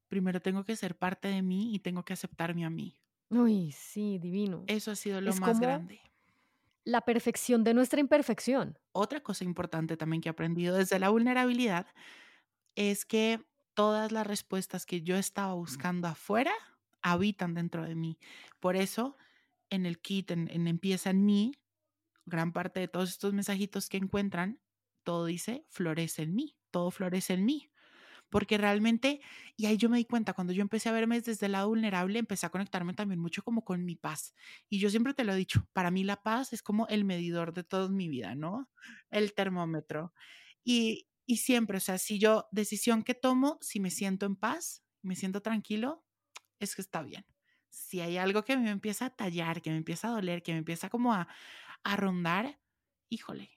primero 0.10 0.42
tengo 0.42 0.66
que 0.66 0.76
ser 0.76 0.98
parte 0.98 1.30
de 1.30 1.42
mí 1.42 1.74
y 1.74 1.80
tengo 1.80 2.04
que 2.04 2.12
aceptarme 2.12 2.66
a 2.66 2.70
mí. 2.70 3.00
Uy, 3.30 3.72
sí, 3.72 4.20
divino. 4.20 4.66
Eso 4.68 4.92
ha 4.92 4.96
sido 4.98 5.22
lo 5.22 5.34
más 5.36 5.58
grande. 5.58 6.02
La 6.84 7.00
perfección 7.00 7.64
de 7.64 7.74
nuestra 7.74 8.02
imperfección. 8.02 8.78
Otra 8.92 9.22
cosa 9.22 9.46
importante 9.46 9.96
también 9.96 10.22
que 10.22 10.28
he 10.28 10.32
aprendido 10.32 10.76
desde 10.76 11.00
la 11.00 11.08
vulnerabilidad 11.08 11.88
es 12.76 13.06
que 13.06 13.40
todas 13.76 14.12
las 14.12 14.28
respuestas 14.28 14.86
que 14.86 15.04
yo 15.04 15.16
estaba 15.16 15.54
buscando 15.54 16.10
afuera 16.10 16.52
habitan 17.02 17.54
dentro 17.54 17.84
de 17.84 17.96
mí. 17.96 18.20
Por 18.60 18.76
eso, 18.76 19.18
en 19.70 19.86
el 19.86 20.00
kit, 20.00 20.32
en, 20.32 20.68
Empieza 20.68 21.10
en 21.10 21.26
mí, 21.26 21.54
gran 22.26 22.54
parte 22.54 22.80
de 22.80 22.88
todos 22.88 23.10
estos 23.10 23.34
mensajitos 23.34 23.90
que 23.90 23.98
encuentran, 23.98 24.62
todo 25.04 25.26
dice, 25.26 25.66
florece 25.70 26.24
en 26.24 26.36
mí, 26.36 26.58
todo 26.72 26.92
florece 26.92 27.34
en 27.34 27.46
mí. 27.46 27.72
Porque 28.30 28.58
realmente, 28.58 29.22
y 29.58 29.66
ahí 29.66 29.78
yo 29.78 29.90
me 29.90 29.98
di 29.98 30.06
cuenta, 30.06 30.34
cuando 30.34 30.54
yo 30.54 30.62
empecé 30.62 30.88
a 30.88 30.94
verme 30.94 31.20
desde 31.20 31.48
el 31.48 31.52
lado 31.54 31.68
vulnerable, 31.70 32.18
empecé 32.18 32.46
a 32.46 32.50
conectarme 32.50 32.94
también 32.94 33.20
mucho 33.20 33.44
como 33.44 33.66
con 33.66 33.84
mi 33.84 33.96
paz. 33.98 34.34
Y 34.70 34.80
yo 34.80 34.90
siempre 34.90 35.14
te 35.14 35.26
lo 35.26 35.34
he 35.34 35.36
dicho, 35.36 35.68
para 35.74 35.92
mí 35.92 36.06
la 36.06 36.24
paz 36.24 36.54
es 36.54 36.64
como 36.64 36.88
el 36.88 37.04
medidor 37.04 37.54
de 37.54 37.64
toda 37.66 37.90
mi 37.90 38.08
vida, 38.08 38.36
¿no? 38.36 38.70
El 39.10 39.34
termómetro. 39.34 40.14
Y, 40.64 41.08
y 41.26 41.38
siempre, 41.38 41.78
o 41.78 41.80
sea, 41.82 41.98
si 41.98 42.20
yo, 42.20 42.48
decisión 42.52 43.04
que 43.04 43.16
tomo, 43.16 43.58
si 43.62 43.80
me 43.82 43.92
siento 43.92 44.26
en 44.26 44.38
paz, 44.38 44.84
me 45.02 45.16
siento 45.16 45.42
tranquilo, 45.42 46.06
es 46.62 46.76
que 46.76 46.82
está 46.82 47.02
bien. 47.02 47.26
Si 47.70 48.02
hay 48.02 48.18
algo 48.18 48.44
que 48.44 48.58
me 48.58 48.70
empieza 48.70 49.06
a 49.06 49.10
tallar, 49.10 49.62
que 49.62 49.70
me 49.70 49.78
empieza 49.78 50.08
a 50.08 50.12
doler, 50.12 50.44
que 50.44 50.52
me 50.52 50.60
empieza 50.60 50.90
como 50.90 51.14
a, 51.14 51.28
a 51.84 51.96
rondar, 51.96 52.60
híjole, 53.10 53.50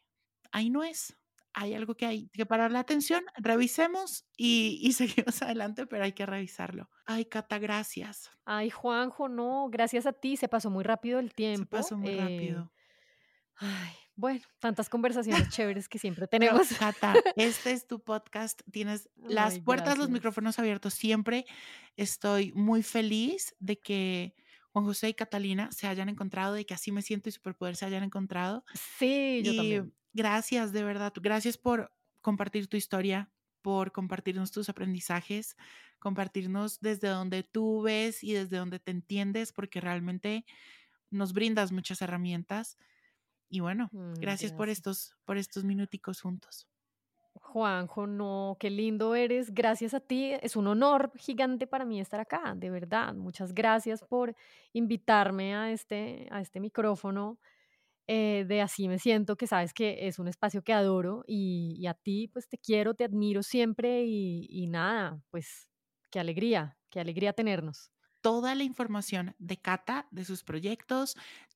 ahí 0.52 0.70
no 0.70 0.82
es. 0.82 1.16
Hay 1.52 1.74
algo 1.74 1.94
que 1.94 2.06
hay 2.06 2.28
que 2.30 2.46
parar 2.46 2.72
la 2.72 2.80
atención, 2.80 3.24
revisemos 3.36 4.26
y, 4.36 4.80
y, 4.82 4.92
seguimos 5.32 5.40
adelante, 5.42 5.86
pero 5.86 6.04
hay 6.04 6.12
que 6.12 6.26
revisarlo. 6.26 6.90
Ay, 7.06 7.26
Cata, 7.26 7.58
gracias. 7.58 8.30
Ay, 8.44 8.70
Juanjo, 8.70 9.28
no, 9.28 9.68
gracias 9.70 10.06
a 10.06 10.12
ti, 10.12 10.36
se 10.36 10.48
pasó 10.48 10.70
muy 10.70 10.82
rápido 10.82 11.20
el 11.20 11.34
tiempo. 11.34 11.76
Se 11.76 11.82
pasó 11.82 11.96
muy 11.96 12.10
eh, 12.10 12.20
rápido. 12.20 12.72
Ay, 13.56 13.92
bueno, 14.16 14.40
tantas 14.60 14.88
conversaciones 14.88 15.48
chéveres 15.48 15.88
que 15.88 15.98
siempre 15.98 16.26
tenemos. 16.28 16.68
Cata, 16.78 17.14
este 17.36 17.72
es 17.72 17.86
tu 17.86 18.00
podcast. 18.00 18.62
Tienes 18.70 19.08
las 19.16 19.58
puertas, 19.58 19.98
los 19.98 20.10
micrófonos 20.10 20.58
abiertos 20.58 20.94
siempre. 20.94 21.46
Estoy 21.96 22.52
muy 22.52 22.82
feliz 22.82 23.54
de 23.58 23.80
que 23.80 24.34
Juan 24.72 24.84
José 24.84 25.08
y 25.08 25.14
Catalina 25.14 25.70
se 25.72 25.86
hayan 25.86 26.08
encontrado, 26.08 26.54
de 26.54 26.64
que 26.64 26.74
así 26.74 26.92
me 26.92 27.02
siento 27.02 27.28
y 27.28 27.32
Superpoder 27.32 27.76
se 27.76 27.86
hayan 27.86 28.04
encontrado. 28.04 28.64
Sí, 28.98 29.42
yo 29.44 29.56
también. 29.56 29.94
Gracias, 30.12 30.72
de 30.72 30.84
verdad. 30.84 31.12
Gracias 31.16 31.58
por 31.58 31.92
compartir 32.20 32.68
tu 32.68 32.76
historia, 32.76 33.30
por 33.62 33.90
compartirnos 33.90 34.52
tus 34.52 34.68
aprendizajes, 34.68 35.56
compartirnos 35.98 36.80
desde 36.80 37.08
donde 37.08 37.42
tú 37.42 37.82
ves 37.82 38.22
y 38.22 38.32
desde 38.32 38.58
donde 38.58 38.78
te 38.78 38.92
entiendes, 38.92 39.52
porque 39.52 39.80
realmente 39.80 40.44
nos 41.10 41.32
brindas 41.32 41.72
muchas 41.72 42.00
herramientas. 42.00 42.76
Y 43.54 43.60
bueno, 43.60 43.88
mm, 43.92 44.14
gracias, 44.14 44.52
por 44.52 44.68
estos, 44.68 45.14
por 45.24 45.36
estos 45.36 45.62
minuticos 45.62 46.20
juntos. 46.20 46.66
Juanjo, 47.34 48.04
no, 48.04 48.56
qué 48.58 48.68
lindo 48.68 49.14
eres. 49.14 49.54
Gracias 49.54 49.94
a 49.94 50.00
ti. 50.00 50.32
Es 50.42 50.56
un 50.56 50.66
honor 50.66 51.12
gigante 51.14 51.68
para 51.68 51.84
mí 51.84 52.00
estar 52.00 52.18
acá, 52.18 52.54
de 52.56 52.68
verdad. 52.68 53.14
Muchas 53.14 53.54
gracias 53.54 54.02
por 54.02 54.34
invitarme 54.72 55.54
a 55.54 55.70
este, 55.70 56.26
a 56.32 56.40
este 56.40 56.58
micrófono. 56.58 57.38
Eh, 58.08 58.44
de 58.48 58.60
así 58.60 58.88
me 58.88 58.98
siento, 58.98 59.36
que 59.36 59.46
sabes 59.46 59.72
que 59.72 60.08
es 60.08 60.18
un 60.18 60.26
espacio 60.26 60.62
que 60.62 60.72
adoro 60.72 61.22
y, 61.24 61.86
a 61.86 61.94
ti 61.94 62.26
pues 62.26 62.48
te 62.48 62.58
quiero, 62.58 62.94
te 62.94 63.04
admiro 63.04 63.44
siempre 63.44 64.02
y, 64.04 64.48
y 64.50 64.66
nada, 64.66 65.22
pues 65.30 65.70
qué 66.10 66.18
alegría, 66.18 66.76
qué 66.90 66.98
alegría 66.98 67.32
tenernos 67.32 67.92
toda 68.24 68.54
la 68.54 68.64
información 68.64 69.36
de 69.38 69.58
Cata, 69.58 70.08
de 70.10 70.24
sus 70.24 70.44
proyectos, 70.44 71.14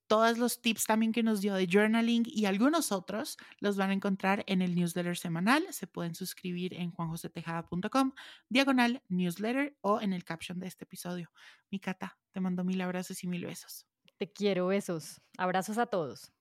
todos 0.09 0.39
los 0.39 0.61
tips 0.61 0.87
también 0.87 1.13
que 1.13 1.23
nos 1.23 1.41
dio 1.41 1.55
de 1.55 1.69
journaling 1.71 2.25
y 2.27 2.47
algunos 2.47 2.91
otros 2.91 3.37
los 3.61 3.77
van 3.77 3.91
a 3.91 3.93
encontrar 3.93 4.43
en 4.47 4.63
el 4.63 4.75
newsletter 4.75 5.17
semanal. 5.17 5.65
Se 5.71 5.87
pueden 5.87 6.15
suscribir 6.15 6.75
en 6.75 6.91
juanjosetejada.com, 6.91 8.13
diagonal 8.49 9.03
newsletter 9.09 9.77
o 9.83 10.01
en 10.01 10.15
el 10.15 10.25
caption 10.25 10.59
de 10.59 10.67
este 10.67 10.85
episodio. 10.85 11.31
Mi 11.71 11.79
Cata, 11.79 12.17
te 12.33 12.41
mando 12.41 12.65
mil 12.65 12.81
abrazos 12.81 13.23
y 13.23 13.29
mil 13.29 13.45
besos. 13.45 13.87
Te 14.17 14.33
quiero 14.33 14.67
besos. 14.69 15.21
Abrazos 15.37 15.79
a 15.79 15.87
todos. 15.87 16.33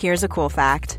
Here's 0.00 0.22
a 0.22 0.28
cool 0.28 0.50
fact 0.50 0.98